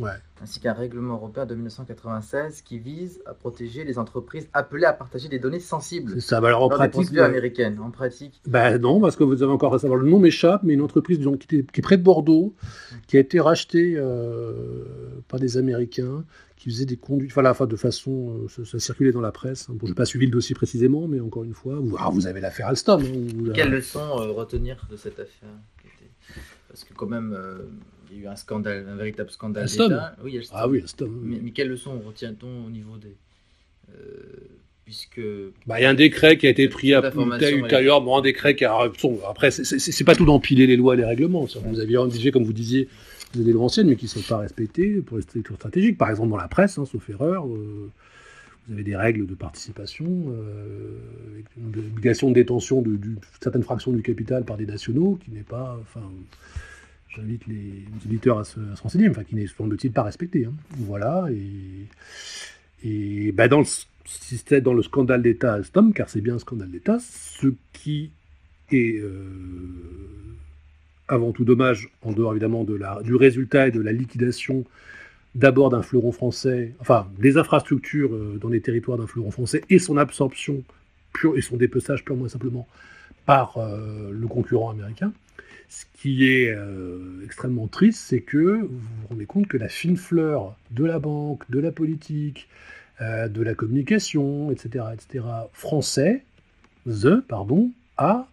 ainsi 0.43 0.61
qu'un 0.61 0.73
règlement 0.73 1.15
européen 1.15 1.47
de 1.47 1.55
1996 1.55 2.63
qui 2.63 2.79
vise 2.79 3.21
à 3.27 3.35
protéger 3.35 3.85
les 3.85 3.99
entreprises 3.99 4.49
appelées 4.53 4.87
à 4.87 4.93
partager 4.93 5.29
des 5.29 5.39
données 5.39 5.61
sensibles. 5.61 6.13
C'est 6.15 6.21
ça. 6.21 6.41
Bah, 6.41 6.49
alors, 6.49 6.63
en 6.63 6.69
pratique, 6.69 7.13
bah, 7.13 7.27
américaine. 7.27 7.79
En 7.81 7.91
pratique. 7.91 8.41
Bah, 8.47 8.79
non, 8.79 9.01
parce 9.01 9.17
que 9.17 9.25
vous 9.25 9.43
avez 9.43 9.53
encore 9.53 9.75
à 9.75 9.79
savoir 9.79 9.99
le 9.99 10.09
nom 10.09 10.19
m'échappe, 10.19 10.63
mais 10.63 10.75
une 10.75 10.83
entreprise 10.83 11.19
qui, 11.19 11.65
qui, 11.65 11.81
est 11.81 11.83
près 11.83 11.99
de 11.99 12.03
Bordeaux, 12.03 12.55
qui 13.07 13.17
a 13.17 13.21
été 13.21 13.41
rachetée 13.41 13.95
euh, 13.97 14.53
par 15.29 15.39
des 15.39 15.57
Américains, 15.57 16.25
qui 16.61 16.69
faisait 16.69 16.85
des 16.85 16.99
conduites, 16.99 17.33
enfin, 17.35 17.67
de 17.67 17.77
façon, 17.77 18.47
euh, 18.59 18.65
ça, 18.65 18.79
circulait 18.79 19.13
dans 19.13 19.23
la 19.23 19.33
presse. 19.33 19.69
Bon, 19.71 19.87
je 19.87 19.93
n'ai 19.93 19.95
pas 19.95 20.05
suivi 20.05 20.27
le 20.27 20.31
dossier 20.31 20.55
précisément, 20.55 21.09
mais 21.09 21.19
encore 21.19 21.43
une 21.43 21.55
fois, 21.55 21.77
vous, 21.81 21.97
ah, 21.99 22.11
vous 22.13 22.27
avez 22.27 22.43
l'affaire 22.43 22.67
Alstom. 22.67 23.03
Hein, 23.03 23.53
Quelle 23.55 23.71
leçon 23.71 23.99
euh, 23.99 24.31
retenir 24.31 24.87
de 24.91 24.97
cette 24.97 25.19
affaire 25.19 25.49
Parce 26.69 26.85
que 26.85 26.93
quand 26.93 27.07
même, 27.07 27.33
euh, 27.33 27.61
il 28.11 28.19
y 28.19 28.21
a 28.21 28.25
eu 28.25 28.27
un 28.27 28.37
scandale, 28.37 28.87
un 28.87 28.97
véritable 28.97 29.31
scandale 29.31 29.69
d'État. 29.69 30.15
Oui, 30.23 30.39
Ah 30.53 30.69
oui, 30.69 30.83
Alstom. 30.83 31.19
Mais, 31.23 31.41
mais 31.43 31.53
quelle 31.53 31.69
leçon 31.69 31.99
retient-on 31.99 32.67
au 32.67 32.71
niveau 32.71 32.99
des 32.99 33.17
puisque 34.85 35.21
bah, 35.67 35.79
il 35.79 35.85
y 35.85 35.87
a 35.87 35.91
un 35.91 35.95
décret 35.95 36.37
qui 36.37 36.49
a 36.49 36.51
été 36.51 36.69
pris 36.69 36.95
à 36.95 37.01
ultérieur, 37.51 38.01
bon, 38.01 38.17
un 38.19 38.23
décret 38.23 38.57
qui 38.57 38.65
a 38.65 38.77
après 39.29 39.51
c'est 39.51 40.05
pas 40.05 40.17
tout 40.17 40.25
d'empiler 40.25 40.67
les 40.67 40.77
lois 40.77 40.95
et 40.95 40.97
les 40.97 41.05
règlements. 41.05 41.47
Vous 41.65 41.81
aviez 41.81 41.97
un 41.97 42.09
comme 42.33 42.45
vous 42.45 42.53
disiez, 42.53 42.89
des 43.35 43.53
lois 43.53 43.65
anciennes, 43.65 43.89
mais 43.89 43.97
qui 43.97 44.07
ne 44.07 44.11
sont 44.11 44.23
pas 44.23 44.39
respectées 44.39 45.01
pour 45.01 45.17
les 45.17 45.23
structures 45.23 45.57
stratégiques. 45.57 45.99
Par 45.99 46.11
exemple, 46.11 46.31
dans 46.31 46.37
la 46.37 46.49
presse, 46.49 46.79
hein, 46.79 46.85
sauf 46.85 47.09
erreur, 47.11 47.47
euh, 47.47 47.91
vous 48.67 48.75
avez 48.75 48.83
des 48.83 48.97
règles 48.97 49.27
de 49.27 49.35
participation, 49.35 50.07
euh, 50.29 51.43
obligation 51.77 52.29
de 52.29 52.35
détention 52.35 52.83
de, 52.83 52.99
certaines 53.41 53.63
fractions 53.63 53.93
du 53.93 54.03
capital 54.03 54.45
par 54.45 54.57
des 54.57 54.67
nationaux, 54.67 55.19
qui 55.25 55.31
n'est 55.31 55.43
pas. 55.43 55.79
Enfin, 55.81 56.03
j'invite 57.09 57.47
les, 57.47 57.85
éditeurs 58.07 58.39
à 58.39 58.45
se, 58.45 58.61
renseigner, 58.83 59.09
enfin, 59.09 59.25
qui 59.25 59.35
n'est, 59.35 59.47
semble-t-il, 59.47 59.93
pas 59.93 60.03
respecté. 60.03 60.45
Hein. 60.45 60.53
Voilà, 60.79 61.27
et, 61.31 61.87
et 62.89 63.33
bah, 63.33 63.49
dans 63.49 63.61
le 63.61 63.67
dans 64.61 64.73
le 64.73 64.83
scandale 64.83 65.23
d'État 65.23 65.55
Alstom, 65.55 65.93
car 65.93 66.09
c'est 66.09 66.21
bien 66.21 66.37
un 66.37 66.39
scandale 66.39 66.71
d'État, 66.71 66.99
ce 67.01 67.49
qui 67.73 68.11
est 68.73 68.99
euh, 69.01 70.30
avant 71.11 71.33
tout 71.33 71.45
dommage, 71.45 71.91
en 72.03 72.13
dehors 72.13 72.33
évidemment 72.33 72.65
du 72.65 73.15
résultat 73.15 73.69
et 73.69 73.71
de 73.71 73.81
la 73.81 73.93
liquidation 73.93 74.65
d'abord 75.35 75.71
d'un 75.71 75.83
fleuron 75.83 76.13
français, 76.13 76.75
enfin 76.81 77.09
des 77.19 77.37
infrastructures 77.37 78.15
euh, 78.15 78.39
dans 78.41 78.49
les 78.49 78.61
territoires 78.61 78.99
d'un 78.99 79.07
fleuron 79.07 79.31
français 79.31 79.63
et 79.71 79.79
son 79.79 79.97
absorption 79.97 80.63
et 81.37 81.41
son 81.41 81.57
dépeçage 81.57 82.05
purement 82.05 82.27
et 82.27 82.29
simplement 82.29 82.67
par 83.27 83.59
euh, 83.59 84.11
le 84.13 84.27
concurrent 84.27 84.71
américain, 84.71 85.13
Ce 85.69 85.85
qui 86.01 86.29
est 86.29 86.51
euh, 86.51 87.23
extrêmement 87.25 87.67
triste, 87.67 88.01
c'est 88.09 88.21
que 88.21 88.63
vous 88.63 88.69
vous 88.69 89.09
rendez 89.09 89.27
compte 89.27 89.47
que 89.47 89.57
la 89.57 89.69
fine 89.69 89.97
fleur 89.97 90.57
de 90.71 90.85
la 90.85 90.99
banque, 90.99 91.49
de 91.51 91.59
la 91.59 91.73
politique, 91.73 92.49
de 93.01 93.43
la 93.43 93.55
communication, 93.55 94.51
etc., 94.51 94.85
etc., 94.93 95.25
français, 95.55 96.23
the, 96.87 97.23
pardon, 97.27 97.71
a, 97.97 98.29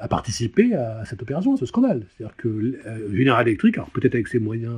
a 0.00 0.08
participé 0.08 0.74
à 0.74 1.04
cette 1.04 1.22
opération, 1.22 1.54
à 1.54 1.56
ce 1.56 1.66
scandale. 1.66 2.06
C'est-à-dire 2.16 2.36
que 2.36 2.78
General 3.12 3.46
Electric, 3.46 3.76
alors 3.76 3.90
peut-être 3.90 4.14
avec 4.14 4.28
ses 4.28 4.38
moyens 4.38 4.76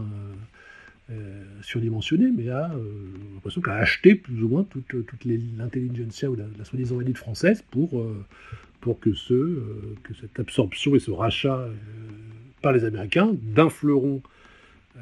surdimensionnés, 1.62 2.30
mais 2.36 2.48
a 2.50 2.70
l'impression 3.34 3.60
qu'a 3.60 3.74
acheté 3.74 4.14
plus 4.14 4.42
ou 4.42 4.48
moins 4.48 4.64
toute, 4.64 4.86
toute 4.88 5.24
l'intelligentsia 5.24 6.30
ou 6.30 6.36
la, 6.36 6.64
soi-disant 6.64 7.00
élite 7.00 7.18
française 7.18 7.62
pour 7.70 8.04
pour 8.80 8.98
que, 8.98 9.12
ce, 9.12 9.34
euh, 9.34 9.96
que 10.02 10.14
cette 10.14 10.38
absorption 10.40 10.94
et 10.94 10.98
ce 10.98 11.10
rachat 11.10 11.58
euh, 11.58 11.72
par 12.62 12.72
les 12.72 12.84
Américains 12.84 13.30
d'un 13.42 13.68
fleuron 13.68 14.22
euh, 14.96 15.00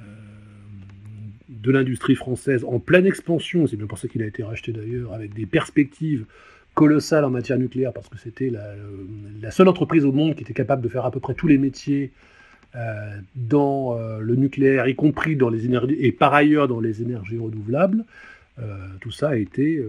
de 1.48 1.70
l'industrie 1.70 2.14
française 2.14 2.64
en 2.64 2.80
pleine 2.80 3.06
expansion, 3.06 3.66
c'est 3.66 3.76
bien 3.76 3.86
pour 3.86 3.98
ça 3.98 4.08
qu'il 4.08 4.22
a 4.22 4.26
été 4.26 4.42
racheté 4.42 4.72
d'ailleurs, 4.72 5.12
avec 5.12 5.34
des 5.34 5.46
perspectives 5.46 6.26
colossales 6.78 7.24
en 7.24 7.30
matière 7.30 7.58
nucléaire, 7.58 7.92
parce 7.92 8.08
que 8.08 8.18
c'était 8.18 8.50
la, 8.50 9.50
seule 9.50 9.68
entreprise 9.68 10.04
au 10.04 10.12
monde 10.12 10.36
qui 10.36 10.42
était 10.42 10.54
capable 10.54 10.82
de 10.82 10.88
faire 10.88 11.04
à 11.04 11.10
peu 11.10 11.18
près 11.20 11.34
tous 11.34 11.48
les 11.48 11.58
métiers 11.58 12.12
dans 13.34 13.98
le 14.20 14.34
nucléaire, 14.36 14.86
y 14.86 14.94
compris 14.94 15.34
dans 15.34 15.48
les 15.48 15.64
énergies, 15.64 15.96
et 15.98 16.12
par 16.12 16.32
ailleurs 16.34 16.68
dans 16.68 16.80
les 16.80 17.02
énergies 17.02 17.38
renouvelables. 17.38 18.04
tout 19.00 19.10
ça 19.10 19.30
a 19.30 19.36
été 19.36 19.82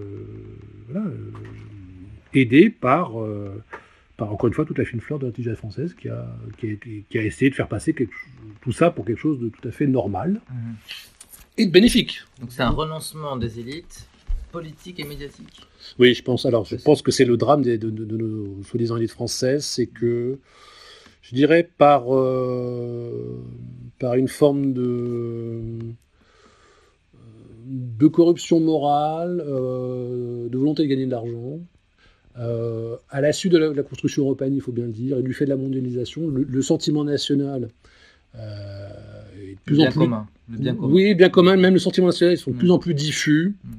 voilà, 0.88 1.06
aidé 2.34 2.70
par, 2.70 3.22
euh, 3.22 3.64
par, 4.18 4.32
encore 4.32 4.48
une 4.48 4.54
fois, 4.54 4.66
toute 4.66 4.78
la 4.78 4.86
fine 4.86 5.02
fleur 5.02 5.20
de 5.20 5.26
l'intelligence 5.26 5.58
française 5.58 5.94
qui 5.94 6.10
a, 6.10 6.28
qui, 6.58 7.18
a 7.18 7.22
essayé 7.22 7.50
de 7.50 7.56
faire 7.56 7.68
passer 7.68 7.96
tout 8.62 8.72
ça 8.72 8.92
pour 8.92 9.06
quelque 9.06 9.20
chose 9.20 9.40
de 9.40 9.50
tout 9.50 9.68
à 9.68 9.72
fait 9.72 9.88
normal 9.88 10.42
mhm. 10.50 10.76
et 11.58 11.66
de 11.66 11.72
bénéfique. 11.72 12.22
Donc 12.40 12.52
c'est 12.52 12.64
un 12.64 12.70
renoncement 12.70 13.38
des 13.38 13.60
élites 13.60 14.09
politiques 14.52 15.00
et 15.00 15.04
médiatiques. 15.04 15.62
Oui, 15.98 16.14
je 16.14 16.24
pense. 16.24 16.46
Alors, 16.46 16.66
je 16.66 16.76
pense 16.76 17.02
que 17.02 17.12
c'est 17.12 17.26
le 17.26 17.38
drame 17.38 17.62
de, 17.62 17.90
nos 17.90 18.64
soi-disant 18.64 18.98
élites 18.98 19.12
françaises, 19.12 19.66
c'est 19.66 19.88
que, 19.88 20.40
je 21.22 21.36
dirais, 21.36 21.70
par, 21.78 22.14
euh, 22.14 23.44
par 24.00 24.16
une 24.16 24.28
forme 24.28 24.74
de 24.74 25.80
de 27.70 28.08
corruption 28.08 28.60
morale, 28.60 29.44
euh, 29.46 30.50
de 30.50 30.58
volonté 30.58 30.84
de 30.84 30.88
gagner 30.88 31.06
de 31.06 31.12
l'argent, 31.12 31.60
euh, 32.40 32.96
à 33.10 33.22
la 33.22 33.32
suite 33.32 33.52
de 33.52 33.58
la, 33.58 33.84
construction 33.84 34.24
européenne, 34.24 34.56
il 34.56 34.62
faut 34.62 34.72
bien 34.72 34.86
le 34.86 34.92
dire, 34.92 35.20
et 35.20 35.24
du 35.24 35.34
fait 35.34 35.46
de 35.46 35.50
la 35.50 35.58
mondialisation, 35.58 36.28
le, 36.28 36.62
sentiment 36.62 37.04
national 37.04 37.70
euh, 38.36 38.90
est 39.42 39.56
de 39.56 39.60
plus 39.66 39.80
en 39.82 39.86
plus. 39.86 40.00
Commun. 40.00 40.28
Le 40.50 40.58
bien 40.58 40.76
commun. 40.76 40.94
Oui, 40.94 41.14
bien 41.16 41.30
commun. 41.30 41.58
Même 41.58 41.74
le 41.74 41.80
sentiment 41.80 42.08
national, 42.08 42.36
ils 42.36 42.40
sont 42.40 42.52
de 42.52 42.58
plus 42.58 42.70
mm. 42.70 42.72
en 42.72 42.80
plus 42.80 42.94
diffus, 42.94 43.56
mm. 43.64 43.70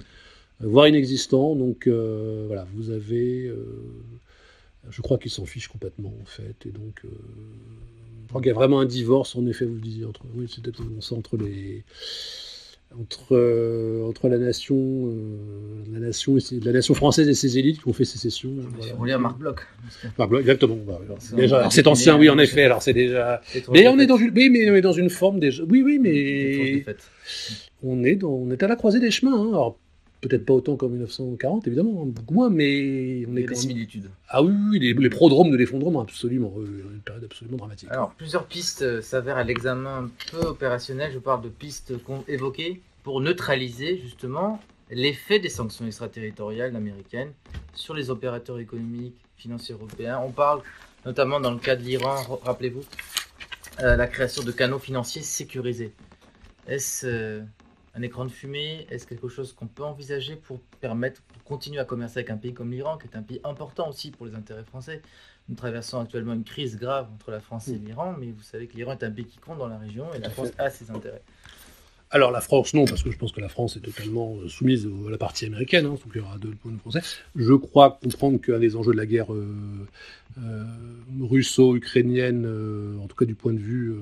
Euh, 0.62 0.66
voire 0.66 0.88
inexistants. 0.88 1.55
Donc 1.55 1.88
voilà, 1.88 2.66
vous 2.75 2.90
avez. 2.90 3.53
je 4.88 5.03
crois 5.03 5.18
qu'ils 5.18 5.31
s'en 5.31 5.44
fichent 5.44 5.68
complètement, 5.68 6.14
en 6.20 6.27
fait. 6.27 6.66
Et 6.66 6.70
donc. 6.70 7.03
je 7.05 8.29
crois 8.29 8.40
qu'il 8.40 8.49
y 8.49 8.53
a 8.53 8.55
vraiment 8.55 8.81
un 8.81 8.87
divorce, 8.87 9.37
en 9.37 9.46
effet, 9.46 9.64
vous 9.64 9.75
le 9.75 9.81
disiez, 9.81 10.05
entre, 10.05 10.23
oui, 10.35 10.46
c'est 10.49 10.62
peut-être 10.62 10.83
entre 11.12 11.37
les, 11.37 11.85
entre, 12.99 13.37
euh, 13.37 14.09
entre 14.09 14.29
la 14.29 14.38
nation, 14.38 14.77
euh, 14.77 15.85
la 15.92 16.01
nation, 16.01 16.38
et 16.38 16.61
la 16.61 16.73
nation 16.73 16.94
française 16.94 17.29
et 17.29 17.35
ses 17.35 17.59
élites 17.59 17.81
qui 17.81 17.88
ont 17.88 17.92
fait 17.92 18.05
sécession. 18.05 18.51
Voilà. 18.77 18.94
On 18.99 19.05
lit 19.05 19.12
à 19.12 19.18
Marc 19.18 19.38
Bloch. 19.38 19.61
Marc 20.18 20.31
Bloch, 20.31 20.40
exactement. 20.40 20.79
c'est 21.70 21.87
ancien, 21.87 22.18
oui, 22.18 22.29
en 22.29 22.38
effet. 22.38 22.64
Alors 22.64 22.83
c'est 22.83 22.92
déjà. 22.92 23.40
Mais 23.70 23.87
on 23.88 23.99
est 23.99 24.07
dans 24.07 24.16
une, 24.16 24.33
oui, 24.35 24.51
mais 24.51 24.70
on 24.70 24.75
est 24.75 24.81
dans 24.81 24.92
une 24.92 25.11
forme 25.11 25.38
déjà. 25.38 25.62
Oui, 25.68 25.83
oui, 25.83 25.99
mais 26.01 26.85
on 27.83 28.03
est 28.03 28.16
dans, 28.16 28.31
on 28.31 28.51
est 28.51 28.62
à 28.62 28.68
la 28.68 28.77
croisée 28.77 29.01
des 29.01 29.11
chemins. 29.11 29.40
Hein. 29.40 29.49
Alors 29.49 29.79
peut-être 30.20 30.44
pas 30.44 30.54
autant 30.54 30.76
qu'en 30.76 30.88
1940, 30.88 31.66
évidemment, 31.66 32.02
hein, 32.02 32.06
beaucoup 32.06 32.35
moins, 32.35 32.50
mais 32.50 33.24
on 33.28 33.37
est. 33.37 33.44
des 33.44 33.54
similitudes. 33.54 34.11
Ah 34.28 34.42
oui, 34.42 34.52
oui 34.70 34.78
les, 34.78 34.92
les 34.92 35.11
prodromes 35.11 35.50
de 35.50 35.56
l'effondrement, 35.56 36.00
absolument, 36.00 36.52
une 36.59 37.00
période 37.00 37.24
absolument 37.24 37.56
dramatique. 37.56 37.88
Alors 37.90 38.12
plusieurs 38.12 38.46
pistes 38.46 38.83
euh, 38.83 39.00
s'avèrent 39.00 39.38
à 39.38 39.44
l'examen 39.44 40.04
un 40.04 40.11
peu 40.30 40.46
opérationnel. 40.46 41.11
Je 41.12 41.18
parle 41.18 41.42
de 41.42 41.48
pistes 41.48 42.02
qu'on 42.04 42.24
évoquait 42.28 42.80
pour 43.02 43.20
neutraliser 43.20 43.98
justement 43.98 44.61
l'effet 44.90 45.38
des 45.38 45.48
sanctions 45.48 45.87
extraterritoriales 45.87 46.74
américaines 46.76 47.33
sur 47.74 47.94
les 47.94 48.11
opérateurs 48.11 48.59
économiques, 48.59 49.16
financiers 49.37 49.74
européens. 49.74 50.20
On 50.24 50.33
parle 50.33 50.62
notamment 51.06 51.40
dans 51.40 51.52
le 51.52 51.59
cas 51.59 51.76
de 51.76 51.83
l'Iran, 51.83 52.16
rappelez-vous, 52.44 52.85
euh, 53.80 53.96
la 53.96 54.06
création 54.06 54.42
de 54.42 54.52
canaux 54.52 54.78
financiers 54.78 55.22
sécurisés. 55.22 55.92
Est-ce 56.66 57.06
euh, 57.06 57.40
un 57.94 58.03
écran 58.03 58.24
de 58.24 58.31
fumée 58.31 58.87
Est-ce 58.90 59.07
quelque 59.07 59.29
chose 59.29 59.53
qu'on 59.53 59.66
peut 59.66 59.85
envisager 59.85 60.37
pour 60.37 60.61
permettre, 60.81 61.22
pour 61.22 61.42
continuer 61.44 61.79
à 61.79 61.85
commercer 61.85 62.18
avec 62.18 62.31
un 62.31 62.37
pays 62.37 62.55
comme 62.55 62.70
l'Iran, 62.70 62.98
qui 62.98 63.07
est 63.07 63.16
un 63.16 63.22
pays 63.22 63.40
important 63.44 63.88
aussi 63.88 64.11
pour 64.11 64.26
les 64.26 64.35
intérêts 64.35 64.64
français? 64.64 65.03
Nous 65.48 65.57
traversons 65.57 66.00
actuellement 66.00 66.35
une 66.35 66.44
crise 66.44 66.76
grave 66.79 67.09
entre 67.12 67.31
la 67.31 67.40
France 67.40 67.68
et 67.68 67.72
mm. 67.72 67.85
l'Iran, 67.85 68.14
mais 68.18 68.31
vous 68.31 68.42
savez 68.42 68.66
que 68.66 68.76
l'Iran 68.76 68.92
est 68.92 69.03
un 69.03 69.11
pays 69.11 69.26
qui 69.26 69.38
compte 69.38 69.59
dans 69.59 69.68
la 69.68 69.79
région 69.79 70.12
et 70.14 70.18
la 70.18 70.31
France 70.31 70.53
a 70.59 70.70
ses 70.70 70.90
intérêts. 70.90 71.22
Alors 72.12 72.33
la 72.33 72.40
France, 72.40 72.74
non, 72.74 72.87
parce 72.87 73.05
que 73.05 73.11
je 73.12 73.16
pense 73.16 73.31
que 73.31 73.40
la 73.40 73.48
France 73.48 73.76
est 73.76 73.81
totalement 73.81 74.37
euh, 74.37 74.48
soumise 74.48 74.88
à 75.07 75.11
la 75.11 75.18
partie 75.18 75.46
américaine, 75.46 75.87
hein, 75.87 75.90
donc 75.90 76.03
il 76.12 76.18
y 76.18 76.20
aura 76.20 76.38
deux 76.38 76.50
points 76.50 76.72
de 76.72 76.79
français. 76.79 77.03
Je 77.37 77.55
crois 77.55 78.00
comprendre 78.03 78.40
qu'un 78.40 78.59
des 78.59 78.74
enjeux 78.74 78.90
de 78.90 78.96
la 78.96 79.07
guerre 79.07 79.33
euh, 79.33 79.46
euh, 80.42 80.64
russo-ukrainienne, 81.20 82.98
en 83.00 83.07
tout 83.07 83.14
cas 83.14 83.26
du 83.26 83.37
point 83.37 83.53
de 83.53 83.61
vue 83.61 83.94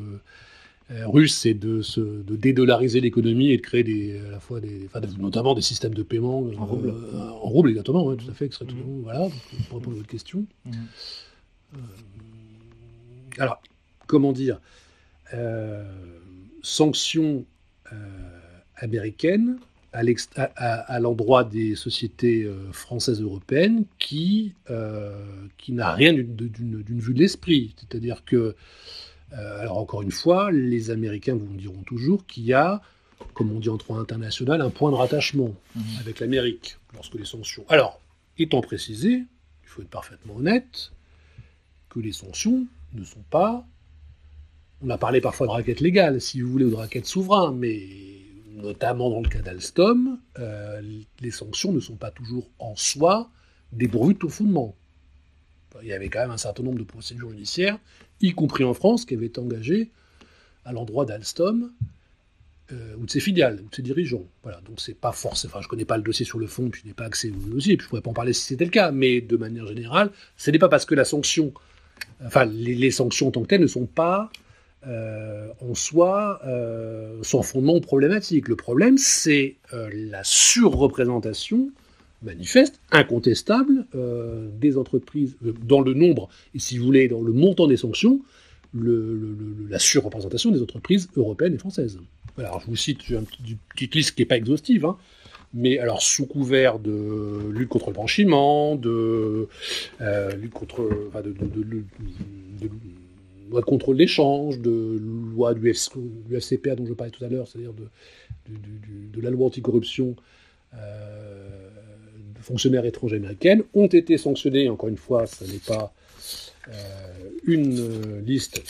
russe, 0.90 1.36
c'est 1.36 1.54
de, 1.54 1.82
de 1.98 2.36
dédollariser 2.36 3.00
l'économie 3.00 3.50
et 3.50 3.56
de 3.56 3.62
créer 3.62 3.84
des, 3.84 4.18
à 4.26 4.30
la 4.30 4.40
fois 4.40 4.60
des, 4.60 4.88
notamment 5.18 5.54
des 5.54 5.62
systèmes 5.62 5.94
de 5.94 6.02
paiement 6.02 6.38
en 6.58 6.64
rouble, 6.64 6.94
en 7.14 7.48
rouble 7.48 7.70
exactement, 7.70 8.14
tout 8.16 8.30
à 8.30 8.32
fait, 8.32 8.46
mmh. 8.46 9.02
voilà, 9.02 9.28
pour 9.68 9.78
répondre 9.78 9.96
à 9.96 9.98
votre 9.98 10.08
question. 10.08 10.46
Mmh. 10.64 10.70
alors, 13.38 13.60
comment 14.06 14.32
dire, 14.32 14.60
sanctions 16.62 17.44
euh, 17.92 17.96
américaine 18.76 19.58
à 19.92 21.00
l'endroit 21.00 21.44
des 21.44 21.74
sociétés 21.74 22.44
euh, 22.44 22.70
françaises 22.72 23.22
européennes 23.22 23.84
qui, 23.98 24.52
euh, 24.70 25.24
qui 25.56 25.72
n'a 25.72 25.92
rien 25.92 26.12
d'une 26.12 27.00
vue 27.00 27.14
de 27.14 27.18
l'esprit. 27.18 27.74
C'est-à-dire 27.78 28.24
que, 28.24 28.54
alors 29.32 29.78
encore 29.78 30.02
une 30.02 30.10
fois, 30.10 30.50
les 30.50 30.90
Américains 30.90 31.34
vous 31.34 31.46
diront 31.54 31.82
toujours 31.82 32.26
qu'il 32.26 32.44
y 32.44 32.52
a, 32.52 32.80
comme 33.34 33.52
on 33.52 33.60
dit 33.60 33.68
en 33.68 33.76
droit 33.76 33.98
international, 33.98 34.60
un 34.60 34.70
point 34.70 34.90
de 34.90 34.96
rattachement 34.96 35.54
mmh. 35.74 35.80
avec 36.00 36.20
l'Amérique 36.20 36.78
lorsque 36.94 37.14
les 37.14 37.24
sanctions. 37.24 37.64
Alors, 37.68 38.00
étant 38.38 38.60
précisé, 38.60 39.10
il 39.10 39.68
faut 39.68 39.82
être 39.82 39.90
parfaitement 39.90 40.36
honnête, 40.36 40.92
que 41.90 42.00
les 42.00 42.12
sanctions 42.12 42.66
ne 42.94 43.04
sont 43.04 43.24
pas 43.30 43.66
on 44.82 44.90
a 44.90 44.98
parlé 44.98 45.20
parfois 45.20 45.46
de 45.46 45.52
raquettes 45.52 45.80
légales, 45.80 46.20
si 46.20 46.40
vous 46.40 46.50
voulez, 46.50 46.64
ou 46.64 46.70
de 46.70 46.76
raquettes 46.76 47.06
souverains, 47.06 47.52
mais 47.52 47.80
notamment 48.54 49.10
dans 49.10 49.20
le 49.20 49.28
cas 49.28 49.40
d'Alstom, 49.40 50.18
euh, 50.38 50.80
les 51.20 51.30
sanctions 51.30 51.72
ne 51.72 51.80
sont 51.80 51.96
pas 51.96 52.10
toujours 52.10 52.48
en 52.58 52.76
soi 52.76 53.30
dépourvues 53.72 54.14
de 54.14 54.18
tout 54.18 54.28
fondement. 54.28 54.74
Il 55.82 55.88
y 55.88 55.92
avait 55.92 56.08
quand 56.08 56.20
même 56.20 56.30
un 56.30 56.38
certain 56.38 56.62
nombre 56.62 56.78
de 56.78 56.84
procédures 56.84 57.30
judiciaires, 57.30 57.78
y 58.20 58.32
compris 58.32 58.64
en 58.64 58.74
France, 58.74 59.04
qui 59.04 59.14
avaient 59.14 59.26
été 59.26 59.40
engagées 59.40 59.90
à 60.64 60.72
l'endroit 60.72 61.04
d'Alstom 61.04 61.70
euh, 62.72 62.94
ou 62.98 63.06
de 63.06 63.10
ses 63.10 63.20
filiales, 63.20 63.60
ou 63.64 63.68
de 63.68 63.74
ses 63.74 63.82
dirigeants. 63.82 64.24
Voilà, 64.42 64.60
donc 64.60 64.80
c'est 64.80 64.94
pas 64.94 65.12
forcément. 65.12 65.52
Enfin, 65.54 65.62
je 65.62 65.68
connais 65.68 65.84
pas 65.84 65.96
le 65.96 66.02
dossier 66.02 66.26
sur 66.26 66.38
le 66.38 66.46
fond, 66.46 66.68
puis 66.68 66.82
je 66.82 66.88
n'ai 66.88 66.94
pas 66.94 67.04
accès 67.04 67.30
au 67.30 67.50
dossier, 67.50 67.76
puis 67.76 67.84
je 67.84 67.88
pourrais 67.88 68.02
pas 68.02 68.10
en 68.10 68.14
parler 68.14 68.32
si 68.32 68.42
c'était 68.42 68.66
le 68.66 68.70
cas, 68.70 68.90
mais 68.90 69.20
de 69.20 69.36
manière 69.36 69.66
générale, 69.66 70.10
ce 70.36 70.50
n'est 70.50 70.58
pas 70.58 70.68
parce 70.68 70.84
que 70.84 70.94
la 70.94 71.04
sanction, 71.04 71.52
enfin 72.24 72.44
les, 72.44 72.90
sanctions 72.90 73.28
en 73.28 73.30
tant 73.30 73.42
que 73.42 73.46
telles 73.46 73.62
ne 73.62 73.66
sont 73.66 73.86
pas 73.86 74.30
euh, 74.86 75.48
en 75.60 75.74
soi 75.74 76.40
euh, 76.46 77.18
sans 77.22 77.42
fondement 77.42 77.80
problématique. 77.80 78.48
Le 78.48 78.56
problème, 78.56 78.98
c'est 78.98 79.56
la 79.72 80.22
surreprésentation 80.24 81.70
manifeste, 82.22 82.80
incontestable, 82.90 83.86
des 84.60 84.76
entreprises 84.76 85.36
dans 85.62 85.80
le 85.80 85.94
nombre, 85.94 86.28
et 86.54 86.58
si 86.58 86.78
vous 86.78 86.84
voulez, 86.84 87.08
dans 87.08 87.22
le 87.22 87.32
montant 87.32 87.66
des 87.66 87.76
sanctions, 87.76 88.20
la 88.74 89.78
surreprésentation 89.78 90.50
des 90.50 90.62
entreprises 90.62 91.08
européennes 91.16 91.54
et 91.54 91.58
françaises. 91.58 91.98
alors, 92.36 92.60
je 92.60 92.66
vous 92.66 92.76
cite 92.76 93.08
une 93.08 93.24
petite 93.70 93.94
liste 93.94 94.14
qui 94.14 94.22
n'est 94.22 94.26
pas 94.26 94.36
exhaustive, 94.36 94.84
hein, 94.84 94.96
mais 95.54 95.78
alors 95.78 96.02
sous 96.02 96.26
couvert 96.26 96.78
de 96.78 97.50
lutte 97.50 97.68
contre 97.68 97.88
le 97.88 97.94
blanchiment, 97.94 98.76
de 98.76 99.48
lutte 100.36 100.52
contre, 100.52 100.88
de 101.22 102.68
loi 103.50 103.60
de 103.60 103.66
contrôle 103.66 103.96
d'échange, 103.96 104.58
de 104.60 105.00
loi 105.34 105.54
du, 105.54 105.70
FCPA 105.70 106.74
dont 106.74 106.86
je 106.86 106.92
parlais 106.92 107.10
tout 107.10 107.24
à 107.24 107.28
l'heure, 107.28 107.48
c'est-à-dire 107.48 107.72
de, 107.72 107.88
de, 108.48 109.20
la 109.20 109.30
loi 109.30 109.46
anticorruption, 109.46 110.16
euh, 110.74 111.70
fonctionnaires 112.40 112.84
étrangers 112.84 113.16
américaines 113.16 113.62
ont 113.74 113.86
été 113.86 114.18
sanctionnés. 114.18 114.68
Encore 114.68 114.88
une 114.88 114.96
fois, 114.96 115.26
ce 115.26 115.44
n'est 115.44 115.58
pas 115.58 115.92
euh, 116.68 116.72
une 117.46 117.78
euh, 117.78 118.20
liste 118.20 118.62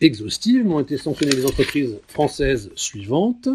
exhaustive, 0.00 0.64
mais 0.64 0.72
ont 0.72 0.80
été 0.80 0.96
sanctionnées 0.98 1.34
les 1.34 1.46
entreprises 1.46 1.98
françaises 2.08 2.70
suivantes. 2.74 3.48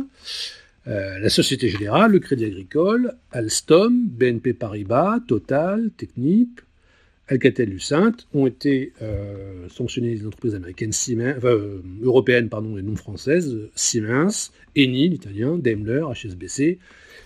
Euh, 0.88 1.20
la 1.20 1.30
Société 1.30 1.70
Générale, 1.70 2.12
le 2.12 2.20
Crédit 2.20 2.46
Agricole, 2.46 3.16
Alstom, 3.32 4.08
BNP 4.08 4.54
Paribas, 4.54 5.20
Total, 5.28 5.92
Technip, 5.96 6.62
Alcatel-Lucent 7.32 8.28
ont 8.34 8.46
été 8.46 8.92
euh, 9.02 9.70
sanctionnés 9.70 10.16
les 10.16 10.28
entreprises 10.28 10.56
américaines 10.56 10.92
européennes 12.02 12.50
pardon, 12.50 12.78
et 12.78 12.82
non 12.82 12.96
françaises, 12.96 13.58
Siemens, 13.74 14.52
Eni, 14.76 15.08
l'italien, 15.08 15.58
Daimler, 15.58 16.04
HSBC, 16.14 16.80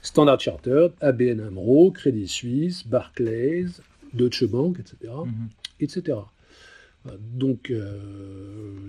Standard 0.06 0.39
Chartered, 0.39 0.94
ABN 1.02 1.39
AMRO, 1.39 1.91
Crédit 1.91 2.28
Suisse, 2.28 2.86
Barclays, 2.88 3.82
Deutsche 4.13 4.46
Bank, 4.46 4.78
etc. 4.80 5.12
etc. 5.80 6.18
Donc, 7.34 7.70
euh, 7.70 8.00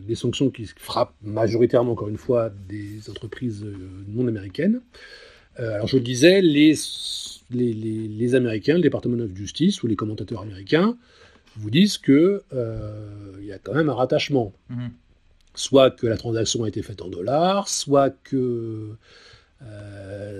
des 0.06 0.14
sanctions 0.14 0.50
qui 0.50 0.66
frappent 0.76 1.14
majoritairement, 1.22 1.92
encore 1.92 2.08
une 2.08 2.16
fois, 2.16 2.50
des 2.68 3.10
entreprises 3.10 3.64
euh, 3.64 3.76
non 4.08 4.26
américaines. 4.26 4.80
Euh, 5.60 5.74
alors, 5.74 5.86
je 5.86 5.96
le 5.96 6.02
disais, 6.02 6.40
les, 6.40 6.74
les, 7.50 7.72
les, 7.72 8.08
les, 8.08 8.34
Américains, 8.34 8.74
le 8.74 8.80
département 8.80 9.16
de 9.16 9.34
justice 9.34 9.82
ou 9.82 9.86
les 9.86 9.96
commentateurs 9.96 10.42
américains 10.42 10.96
vous 11.56 11.70
disent 11.70 11.98
qu'il 11.98 12.40
y 13.42 13.52
a 13.52 13.58
quand 13.58 13.74
même 13.74 13.88
un 13.88 13.94
rattachement. 13.94 14.52
Mm-hmm. 14.70 14.90
Soit 15.54 15.90
que 15.90 16.06
la 16.06 16.18
transaction 16.18 16.64
a 16.64 16.68
été 16.68 16.82
faite 16.82 17.00
en 17.00 17.08
dollars, 17.08 17.68
soit 17.68 18.10
que, 18.24 18.90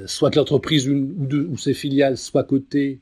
soit 0.07 0.31
que 0.31 0.37
l'entreprise 0.37 0.89
ou, 0.89 1.57
ses 1.57 1.75
filiales 1.75 2.17
soient 2.17 2.45
cotées 2.45 2.99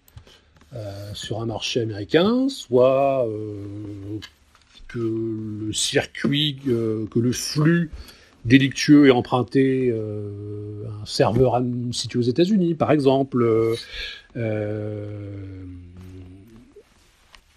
sur 1.12 1.40
un 1.40 1.46
marché 1.46 1.80
américain, 1.80 2.48
soit 2.48 3.26
que 4.94 5.66
le 5.66 5.72
circuit, 5.72 6.58
euh, 6.68 7.06
que 7.10 7.18
le 7.18 7.32
flux 7.32 7.90
délictueux 8.44 9.08
est 9.08 9.10
emprunté 9.10 9.90
euh, 9.90 10.84
un 11.02 11.06
serveur 11.06 11.60
situé 11.92 12.18
aux 12.18 12.22
États-Unis, 12.22 12.74
par 12.74 12.92
exemple, 12.92 13.44
euh, 14.36 15.64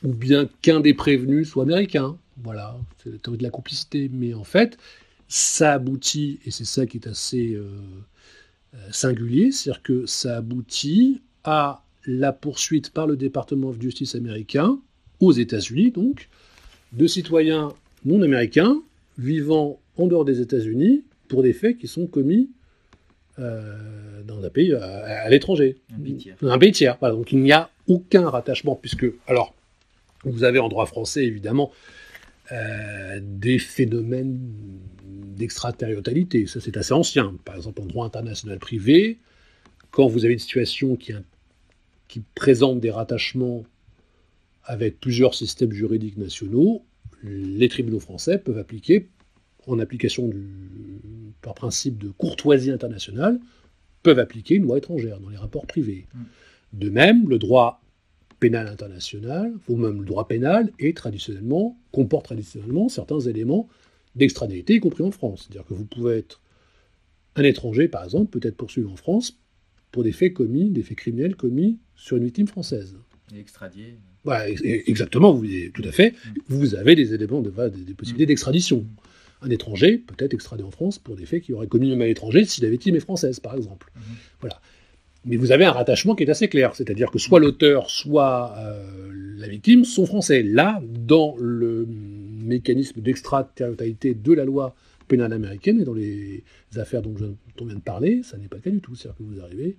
ou 0.04 0.14
bien 0.14 0.50
qu'un 0.62 0.80
des 0.80 0.94
prévenus 0.94 1.50
soit 1.50 1.64
américain. 1.64 2.18
Voilà, 2.44 2.76
c'est 3.04 3.12
la 3.12 3.18
théorie 3.20 3.38
de 3.38 3.44
la 3.44 3.50
complicité. 3.50 4.10
Mais 4.12 4.34
en 4.34 4.44
fait, 4.44 4.78
ça 5.28 5.74
aboutit, 5.74 6.40
et 6.46 6.52
c'est 6.52 6.66
ça 6.66 6.86
qui 6.86 6.98
est 6.98 7.08
assez 7.08 7.60
singulier, 8.92 9.52
c'est-à-dire 9.52 9.84
que 9.84 10.06
ça 10.06 10.38
aboutit 10.38 11.22
à 11.44 11.84
la 12.06 12.32
poursuite 12.32 12.92
par 12.92 13.08
le 13.08 13.18
département 13.18 13.72
de 13.72 13.82
justice 13.82 14.16
américain, 14.16 14.80
aux 15.20 15.32
États-Unis 15.32 15.92
donc, 15.92 16.30
de 16.94 17.08
citoyens 17.08 17.74
non 18.06 18.22
américains 18.22 18.82
vivant 19.18 19.80
en 19.98 20.08
dehors 20.08 20.26
des 20.26 20.42
États-Unis 20.42 21.04
pour 21.28 21.44
des 21.44 21.54
faits 21.54 21.78
qui 21.78 21.88
sont 21.88 22.08
commis 22.08 22.50
euh, 23.40 24.24
dans 24.26 24.44
un 24.44 24.50
pays 24.50 24.74
à, 24.74 25.30
l'étranger. 25.30 25.78
Un 25.94 26.00
pays 26.00 26.16
tiers. 26.16 26.36
Un 26.42 26.58
pays 26.58 26.72
tiers. 26.72 26.98
Donc 27.02 27.32
il 27.32 27.40
n'y 27.40 27.52
a 27.52 27.70
aucun 27.88 28.30
rattachement, 28.30 28.76
puisque, 28.76 29.06
alors, 29.28 29.54
vous 30.24 30.44
avez 30.44 30.60
en 30.60 30.70
droit 30.70 30.86
français, 30.86 31.26
évidemment, 31.26 31.72
euh, 32.52 33.20
des 33.22 33.60
phénomènes 33.60 34.40
d'extraterritorialité. 35.04 36.48
Ça, 36.48 36.60
c'est 36.60 36.78
assez 36.78 36.94
ancien. 36.94 37.36
Par 37.46 37.56
exemple, 37.56 37.82
en 37.82 37.86
droit 37.86 38.06
international 38.06 38.60
privé, 38.60 39.20
quand 39.92 40.08
vous 40.08 40.26
avez 40.26 40.34
une 40.34 40.40
situation 40.40 40.96
qui, 40.96 41.14
qui 42.08 42.22
présente 42.36 42.80
des 42.80 42.92
rattachements 42.92 43.64
avec 44.64 45.00
plusieurs 45.00 45.34
systèmes 45.34 45.72
juridiques 45.72 46.18
nationaux, 46.18 46.84
les 47.24 47.70
tribunaux 47.70 48.00
français 48.00 48.38
peuvent 48.38 48.58
appliquer, 48.58 49.10
en 49.66 49.80
application 49.80 50.28
du, 50.28 50.48
par 51.42 51.54
principe 51.54 51.98
de 51.98 52.10
courtoisie 52.10 52.72
internationale, 52.72 53.40
peuvent 54.04 54.20
appliquer 54.20 54.56
une 54.56 54.64
loi 54.64 54.78
étrangère 54.78 55.20
dans 55.20 55.30
les 55.30 55.38
rapports 55.38 55.68
privés. 55.68 56.08
Mm. 56.14 56.24
De 56.74 56.90
même, 56.90 57.30
le 57.30 57.40
droit 57.40 57.82
pénal 58.40 58.68
international, 58.68 59.54
ou 59.68 59.76
même 59.76 60.00
le 60.00 60.06
droit 60.06 60.28
pénal, 60.28 60.72
est 60.80 60.96
traditionnellement, 60.96 61.78
comporte 61.92 62.26
traditionnellement 62.26 62.90
certains 62.90 63.20
éléments 63.20 63.68
d'extranalité, 64.16 64.76
y 64.76 64.80
compris 64.80 65.04
en 65.04 65.12
France. 65.12 65.48
C'est-à-dire 65.48 65.68
que 65.68 65.74
vous 65.74 65.86
pouvez 65.86 66.18
être 66.18 66.42
un 67.36 67.44
étranger, 67.44 67.88
par 67.88 68.04
exemple, 68.04 68.38
peut 68.38 68.48
être 68.48 68.58
poursuivi 68.58 68.88
en 68.88 68.96
France 68.96 69.40
pour 69.92 70.04
des 70.04 70.12
faits 70.12 70.34
commis, 70.34 70.70
des 70.70 70.84
faits 70.84 70.98
criminels 70.98 71.36
commis 71.36 71.80
sur 71.96 72.18
une 72.18 72.26
victime 72.26 72.48
française. 72.48 72.98
Et 73.36 73.40
extradié 73.40 73.98
exactement, 74.88 75.34
vous, 75.34 75.46
tout 75.74 75.84
à 75.86 75.92
fait. 75.92 76.14
Vous 76.48 76.76
avez 76.76 76.96
des 76.96 77.14
éléments, 77.14 77.42
de, 77.42 77.50
des, 77.50 77.94
possibilités 77.94 78.26
d'extradition. 78.26 78.86
Un 79.42 79.50
étranger 79.50 79.98
peut 80.00 80.16
être 80.18 80.34
extradé 80.34 80.64
en 80.64 80.72
France 80.72 80.98
pour 80.98 81.16
des 81.16 81.26
faits 81.26 81.44
qu'il 81.44 81.56
aurait 81.56 81.68
commis 81.68 81.90
même 81.90 82.02
à 82.02 82.06
l'étranger 82.06 82.44
si 82.46 82.62
la 82.62 82.70
victime 82.70 82.96
est 82.96 83.00
française, 83.02 83.40
par 83.40 83.56
exemple. 83.56 83.92
Mhm. 83.96 84.02
Voilà. 84.42 84.60
Mais 85.28 85.36
vous 85.36 85.52
avez 85.52 85.66
un 85.66 85.72
rattachement 85.72 86.16
qui 86.16 86.24
est 86.24 86.30
assez 86.30 86.48
clair, 86.48 86.74
c'est-à-dire 86.76 87.12
que 87.12 87.20
soit 87.20 87.40
l'auteur, 87.40 87.90
soit 87.90 88.56
euh, 88.58 89.12
la 89.38 89.48
victime 89.48 89.84
sont 89.84 90.06
français. 90.06 90.42
Là, 90.42 90.82
dans 90.84 91.36
le 91.38 91.86
mécanisme 91.86 93.02
d'extraterritorialité 93.02 94.14
de 94.14 94.34
la 94.34 94.46
loi 94.46 94.74
pénale 95.08 95.34
américaine 95.34 95.82
et 95.82 95.84
dans 95.84 95.94
les 95.94 96.44
affaires 96.78 97.02
dont, 97.02 97.16
je, 97.18 97.26
on 97.60 97.66
vient 97.66 97.76
de 97.76 97.82
parler, 97.82 98.22
ça 98.24 98.38
n'est 98.38 98.48
pas 98.48 98.56
le 98.58 98.62
cas 98.62 98.70
du 98.70 98.80
tout. 98.80 98.96
C'est-à-dire 98.96 99.18
que 99.18 99.24
vous 99.24 99.42
arrivez 99.42 99.76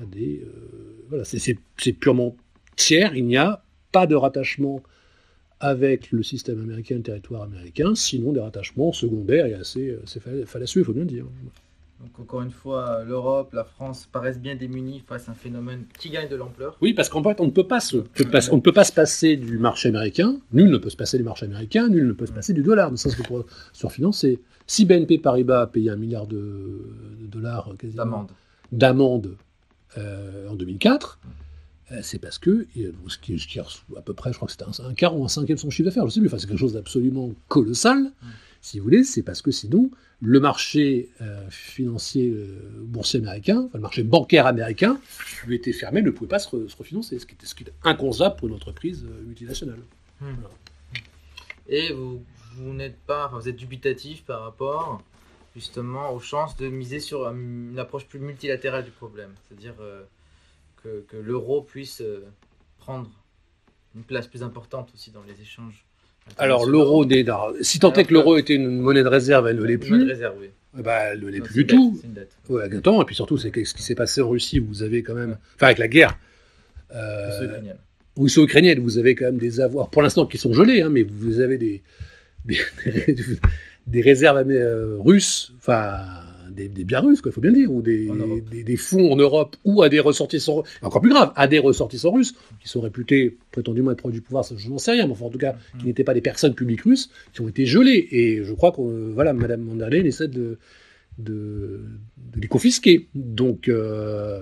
à 0.00 0.04
des... 0.06 0.42
Euh, 0.44 1.04
voilà, 1.08 1.24
c'est 1.24 1.92
purement 1.92 2.36
tiers, 2.76 3.14
il 3.14 3.26
n'y 3.26 3.36
a 3.36 3.62
pas 3.92 4.06
de 4.06 4.14
rattachement 4.14 4.82
avec 5.60 6.10
le 6.10 6.22
système 6.22 6.60
américain, 6.62 6.96
le 6.96 7.02
territoire 7.02 7.42
américain, 7.42 7.94
sinon 7.94 8.32
des 8.32 8.40
rattachements 8.40 8.92
secondaires 8.92 9.44
et 9.44 9.52
assez, 9.52 9.94
fallacieux, 10.46 10.80
il 10.80 10.84
faut 10.84 10.94
bien 10.94 11.02
le 11.02 11.08
dire. 11.08 11.26
Donc 12.00 12.18
encore 12.18 12.40
une 12.40 12.50
fois, 12.50 13.04
l'Europe, 13.04 13.52
la 13.52 13.64
France 13.64 14.08
paraissent 14.10 14.38
bien 14.38 14.54
démunies 14.54 15.02
face 15.06 15.28
à 15.28 15.32
un 15.32 15.34
phénomène 15.34 15.84
qui 15.98 16.08
gagne 16.08 16.28
de 16.30 16.36
l'ampleur. 16.36 16.78
Oui, 16.80 16.94
parce 16.94 17.10
qu'en 17.10 17.22
fait, 17.22 17.40
on 17.40 17.46
ne, 17.46 17.50
peut 17.50 17.66
pas 17.66 17.80
se, 17.80 17.98
on 17.98 18.56
ne 18.56 18.60
peut 18.60 18.72
pas 18.72 18.84
se 18.84 18.92
passer 18.92 19.36
du 19.36 19.58
marché 19.58 19.90
américain, 19.90 20.38
nul 20.52 20.70
ne 20.70 20.78
peut 20.78 20.88
se 20.88 20.96
passer 20.96 21.18
du 21.18 21.24
marché 21.24 21.44
américain, 21.44 21.88
nul 21.88 22.06
ne 22.06 22.12
peut 22.12 22.24
se 22.24 22.32
passer 22.32 22.54
du 22.54 22.62
dollar, 22.62 22.90
ne 22.90 22.96
serait-ce 22.96 23.16
que 23.16 23.26
pour 23.26 23.44
surfinancer. 23.74 24.40
Si 24.66 24.86
BNP 24.86 25.18
Paribas 25.18 25.62
a 25.62 25.66
payé 25.66 25.90
un 25.90 25.96
milliard 25.96 26.26
de, 26.26 26.86
dollars 27.30 27.74
d'amende. 28.72 29.36
euh, 29.98 30.48
en 30.48 30.54
2004, 30.54 31.18
euh, 31.92 31.98
c'est 32.02 32.18
parce 32.18 32.38
que, 32.38 32.66
ce 33.08 33.18
qui, 33.18 33.34
est 33.34 33.60
à 33.96 34.00
peu 34.00 34.14
près, 34.14 34.32
je 34.32 34.36
crois 34.36 34.46
que 34.46 34.52
c'était 34.52 34.64
un, 34.64 34.94
quart 34.94 35.18
ou 35.18 35.24
un 35.24 35.28
cinquième 35.28 35.56
de 35.56 35.60
son 35.60 35.70
chiffre 35.70 35.88
d'affaires, 35.88 36.06
je 36.06 36.14
sais 36.14 36.20
plus, 36.20 36.28
enfin, 36.28 36.38
c'est 36.38 36.46
quelque 36.46 36.58
chose 36.58 36.74
d'absolument 36.74 37.32
colossal, 37.48 38.10
si 38.60 38.78
vous 38.78 38.84
voulez, 38.84 39.04
c'est 39.04 39.22
parce 39.22 39.42
que 39.42 39.50
sinon, 39.50 39.90
le 40.20 40.40
marché 40.40 41.10
euh, 41.20 41.48
financier 41.50 42.30
euh, 42.30 42.82
boursier 42.82 43.20
américain, 43.20 43.62
enfin, 43.66 43.78
le 43.78 43.82
marché 43.82 44.02
bancaire 44.02 44.46
américain, 44.46 45.00
lui 45.46 45.56
était 45.56 45.72
fermé, 45.72 46.02
ne 46.02 46.10
pouvait 46.10 46.28
pas 46.28 46.38
se, 46.38 46.56
refinancer, 46.76 47.18
ce 47.18 47.26
qui, 47.26 47.34
était, 47.34 47.46
ce 47.46 47.54
qui 47.54 47.64
inconcevable 47.84 48.36
pour 48.36 48.48
une 48.48 48.54
entreprise 48.54 49.04
multinationale. 49.24 49.80
Hmm. 50.20 50.34
Et 51.68 51.92
vous, 51.92 52.22
vous 52.56 52.72
n'êtes 52.72 52.98
pas, 52.98 53.28
vous 53.28 53.48
êtes 53.48 53.56
dubitatif 53.56 54.24
par 54.24 54.42
rapport 54.42 55.02
justement 55.54 56.12
aux 56.12 56.20
chances 56.20 56.56
de 56.56 56.68
miser 56.68 57.00
sur 57.00 57.26
une 57.28 57.78
approche 57.78 58.06
plus 58.06 58.18
multilatérale 58.18 58.84
du 58.84 58.90
problème, 58.90 59.34
c'est-à-dire 59.48 59.74
que, 60.82 61.04
l'euro 61.12 61.62
puisse 61.62 62.00
euh, 62.00 62.26
prendre 62.78 63.10
une 63.94 64.04
place 64.04 64.26
plus 64.26 64.42
importante 64.42 64.90
aussi 64.94 65.10
dans 65.10 65.22
les 65.22 65.40
échanges. 65.40 65.84
Alors 66.38 66.64
l'euro, 66.64 67.04
si 67.60 67.78
tant 67.78 67.92
est 67.92 68.04
que 68.04 68.14
l'euro 68.14 68.36
était 68.36 68.54
une 68.54 68.80
monnaie 68.80 69.02
de 69.02 69.08
réserve, 69.08 69.48
elle 69.48 69.56
ne 69.56 69.64
l'est 69.64 69.78
plus. 69.78 70.04
De 70.04 70.10
réserve, 70.10 70.36
oui. 70.40 70.48
Eh 70.78 70.82
ben, 70.82 70.98
elle 71.12 71.20
ne 71.20 71.28
l'est 71.28 71.40
plus 71.40 71.64
du 71.64 71.66
tout. 71.66 72.00
Ouais, 72.48 72.66
et 72.66 73.04
puis 73.04 73.14
surtout, 73.14 73.36
c'est 73.36 73.52
ce 73.64 73.74
qui 73.74 73.82
s'est 73.82 73.94
passé 73.94 74.20
en 74.20 74.28
Russie, 74.28 74.60
vous 74.60 74.82
avez 74.82 75.02
quand 75.02 75.14
même, 75.14 75.36
enfin 75.56 75.66
avec 75.66 75.78
la 75.78 75.88
guerre. 75.88 76.18
Euh, 76.94 77.44
ukrainienne. 77.44 77.76
Russie 78.16 78.40
ukrainienne, 78.40 78.80
vous 78.80 78.98
avez 78.98 79.14
quand 79.14 79.26
même 79.26 79.38
des 79.38 79.60
avoirs, 79.60 79.90
pour 79.90 80.02
l'instant 80.02 80.26
qui 80.26 80.38
sont 80.38 80.52
gelés, 80.52 80.82
hein, 80.82 80.88
mais 80.90 81.02
vous 81.02 81.40
avez 81.40 81.58
des, 81.58 81.82
des, 82.44 82.58
réserves 84.02 84.48
euh, 84.48 84.96
russes, 84.98 85.52
enfin 85.58 85.98
des, 86.60 86.68
des, 86.68 86.84
biens 86.84 87.00
russes, 87.00 87.20
il 87.24 87.32
faut 87.32 87.40
bien 87.40 87.50
le 87.50 87.56
dire, 87.56 87.72
ou 87.72 87.82
des, 87.82 88.10
des, 88.64 88.76
fonds 88.76 89.12
en 89.12 89.16
Europe, 89.16 89.56
ou 89.64 89.82
à 89.82 89.88
des 89.88 90.00
ressortissants, 90.00 90.62
encore 90.82 91.00
plus 91.00 91.10
grave, 91.10 91.32
à 91.36 91.46
des 91.46 91.58
ressortissants 91.58 92.12
russes, 92.12 92.34
qui 92.60 92.68
sont 92.68 92.80
réputés 92.80 93.36
prétendument 93.52 93.90
être 93.90 93.98
proches 93.98 94.12
du 94.12 94.20
pouvoir, 94.20 94.44
ça, 94.44 94.54
je 94.56 94.68
n'en 94.68 94.78
sais 94.78 94.92
rien, 94.92 95.06
mais 95.06 95.12
enfin, 95.12 95.26
en 95.26 95.30
tout 95.30 95.38
cas, 95.38 95.56
qui 95.78 95.84
mm. 95.84 95.86
n'étaient 95.86 96.04
pas 96.04 96.14
des 96.14 96.20
personnes 96.20 96.54
publiques 96.54 96.82
russes, 96.82 97.10
qui 97.32 97.40
ont 97.40 97.48
été 97.48 97.66
gelées. 97.66 98.08
Et 98.10 98.44
je 98.44 98.52
crois 98.54 98.72
que, 98.72 98.80
voilà, 99.12 99.32
Madame 99.32 99.62
von 99.62 99.74
der 99.74 99.90
Leyen 99.90 100.04
essaie 100.04 100.28
de, 100.28 100.58
de, 101.18 101.80
les 102.36 102.48
confisquer. 102.48 103.08
Donc, 103.14 103.68
euh, 103.68 104.40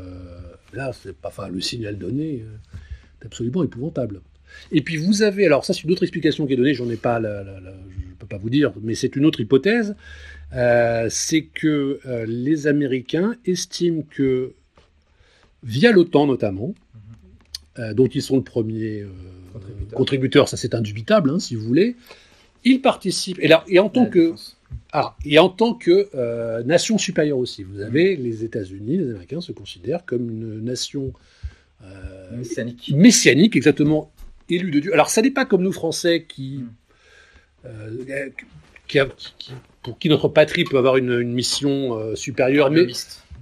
là, 0.72 0.92
c'est 0.92 1.16
pas, 1.16 1.28
enfin, 1.28 1.48
le 1.48 1.60
signal 1.60 1.98
donné 1.98 2.44
euh, 2.44 3.22
est 3.22 3.26
absolument 3.26 3.64
épouvantable. 3.64 4.20
Et 4.72 4.80
puis 4.80 4.96
vous 4.96 5.22
avez, 5.22 5.44
alors 5.46 5.64
ça 5.64 5.74
c'est 5.74 5.84
une 5.84 5.92
autre 5.92 6.02
explication 6.02 6.46
qui 6.46 6.54
est 6.54 6.56
donnée, 6.56 6.74
j'en 6.74 6.88
ai 6.88 6.96
pas, 6.96 7.20
la, 7.20 7.44
la, 7.44 7.60
je 7.60 8.14
peux 8.18 8.26
pas 8.26 8.38
vous 8.38 8.50
dire, 8.50 8.72
mais 8.82 8.94
c'est 8.94 9.14
une 9.14 9.24
autre 9.24 9.40
hypothèse, 9.40 9.94
euh, 10.54 11.08
c'est 11.10 11.42
que 11.42 12.00
euh, 12.06 12.24
les 12.26 12.66
Américains 12.66 13.34
estiment 13.44 14.02
que, 14.10 14.52
via 15.62 15.92
l'OTAN 15.92 16.26
notamment, 16.26 16.68
mhm. 16.68 16.74
euh, 17.78 17.94
dont 17.94 18.06
ils 18.06 18.22
sont 18.22 18.36
le 18.36 18.42
premier 18.42 19.04
contributeur. 19.92 20.48
ça 20.48 20.56
c'est 20.56 20.74
indubitable, 20.74 21.30
hein, 21.30 21.38
si 21.38 21.54
vous 21.54 21.64
voulez. 21.64 21.96
Ils 22.64 22.80
participent, 22.80 23.38
et, 23.40 23.48
là, 23.48 23.64
et 23.68 23.78
en 23.78 23.88
tant 23.88 24.06
que... 24.06 24.34
Ah, 24.92 25.16
et 25.24 25.38
en 25.38 25.48
tant 25.48 25.74
que 25.74 26.62
nation 26.62 26.98
supérieure 26.98 27.38
aussi, 27.38 27.62
vous 27.62 27.80
avez 27.80 28.16
les 28.16 28.44
États-Unis, 28.44 28.98
les 28.98 29.10
Américains 29.10 29.40
se 29.40 29.52
considèrent 29.52 30.04
comme 30.04 30.28
une 30.28 30.60
nation 30.60 31.12
messianique. 32.32 32.92
messianique, 32.94 33.56
exactement 33.56 34.10
élue 34.48 34.70
de 34.70 34.80
Dieu. 34.80 34.92
Alors 34.92 35.08
ça 35.08 35.22
n'est 35.22 35.30
pas 35.30 35.44
comme 35.44 35.62
nous 35.62 35.72
Français 35.72 36.26
qui, 36.28 36.64
mm. 37.64 38.30
qui, 38.86 38.98
pour 39.88 39.98
qui 39.98 40.08
notre 40.08 40.28
patrie 40.28 40.64
peut 40.64 40.78
avoir 40.78 40.96
une, 40.96 41.22
mission 41.22 42.14
supérieure, 42.14 42.70
mais 42.70 42.86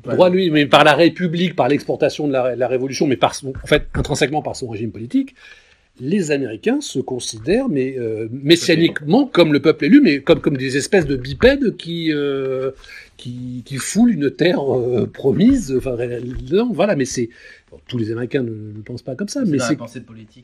droit 0.04 0.30
lui, 0.30 0.50
mais 0.50 0.66
par 0.66 0.84
la 0.84 0.94
République, 0.94 1.56
par 1.56 1.68
l'exportation 1.68 2.26
de 2.26 2.32
la, 2.32 2.68
Révolution, 2.68 3.06
mais 3.06 3.16
par 3.16 3.34
son, 3.34 3.52
en 3.62 3.66
fait 3.66 3.88
intrinsèquement 3.94 4.42
par 4.42 4.56
son 4.56 4.68
régime 4.68 4.90
politique, 4.90 5.34
les 5.98 6.30
Américains 6.30 6.80
se 6.80 6.98
considèrent 6.98 7.68
mais 7.68 7.96
euh, 7.98 8.28
messianiquement 8.30 9.26
comme 9.26 9.52
le 9.52 9.60
peuple 9.60 9.86
élu, 9.86 10.00
mais 10.02 10.20
comme 10.20 10.40
comme 10.40 10.56
des 10.56 10.76
espèces 10.76 11.06
de 11.06 11.16
bipèdes 11.16 11.76
qui 11.76 12.12
euh, 12.12 12.72
qui, 13.16 13.62
qui 13.64 13.76
foulent 13.76 14.12
une 14.12 14.30
terre 14.30 14.60
euh, 14.60 15.06
promise. 15.06 15.74
Enfin, 15.76 15.96
non, 16.52 16.70
voilà, 16.72 16.96
mais 16.96 17.06
c'est 17.06 17.30
tous 17.88 17.96
les 17.96 18.10
Américains 18.10 18.42
ne, 18.42 18.80
pensent 18.82 19.02
pas 19.02 19.14
comme 19.14 19.28
ça, 19.28 19.42
mais 19.46 19.58
c'est 19.58 19.78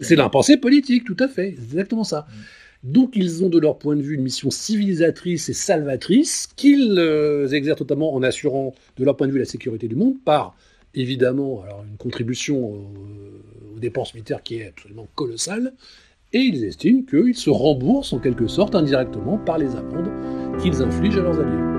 c'est 0.00 0.16
la 0.16 0.28
pensée 0.30 0.56
politique, 0.56 1.04
tout 1.04 1.16
à 1.18 1.28
fait, 1.28 1.48
exactement 1.48 2.04
ça. 2.04 2.26
Mm. 2.28 2.34
Donc 2.82 3.12
ils 3.14 3.44
ont 3.44 3.48
de 3.48 3.58
leur 3.58 3.78
point 3.78 3.94
de 3.94 4.02
vue 4.02 4.16
une 4.16 4.22
mission 4.22 4.50
civilisatrice 4.50 5.48
et 5.48 5.52
salvatrice 5.52 6.48
qu'ils 6.56 6.98
euh, 6.98 7.48
exercent 7.48 7.80
notamment 7.80 8.12
en 8.12 8.22
assurant 8.22 8.74
de 8.96 9.04
leur 9.04 9.16
point 9.16 9.28
de 9.28 9.32
vue 9.32 9.38
la 9.38 9.44
sécurité 9.44 9.86
du 9.86 9.94
monde 9.94 10.16
par 10.24 10.56
évidemment 10.94 11.64
une 11.88 11.96
contribution 11.96 12.64
aux, 12.64 13.78
dépenses 13.78 14.14
militaires 14.14 14.44
qui 14.44 14.58
est 14.58 14.68
absolument 14.68 15.08
colossale. 15.16 15.72
Et 16.32 16.38
ils 16.38 16.64
estiment 16.64 17.02
qu'ils 17.02 17.36
se 17.36 17.50
remboursent 17.50 18.12
en 18.12 18.20
quelque 18.20 18.46
sorte 18.46 18.76
indirectement 18.76 19.38
par 19.38 19.58
les 19.58 19.74
amendes 19.74 20.10
qu'ils 20.60 20.80
infligent 20.82 21.18
à 21.18 21.22
leurs 21.22 21.40
alliés. 21.40 21.71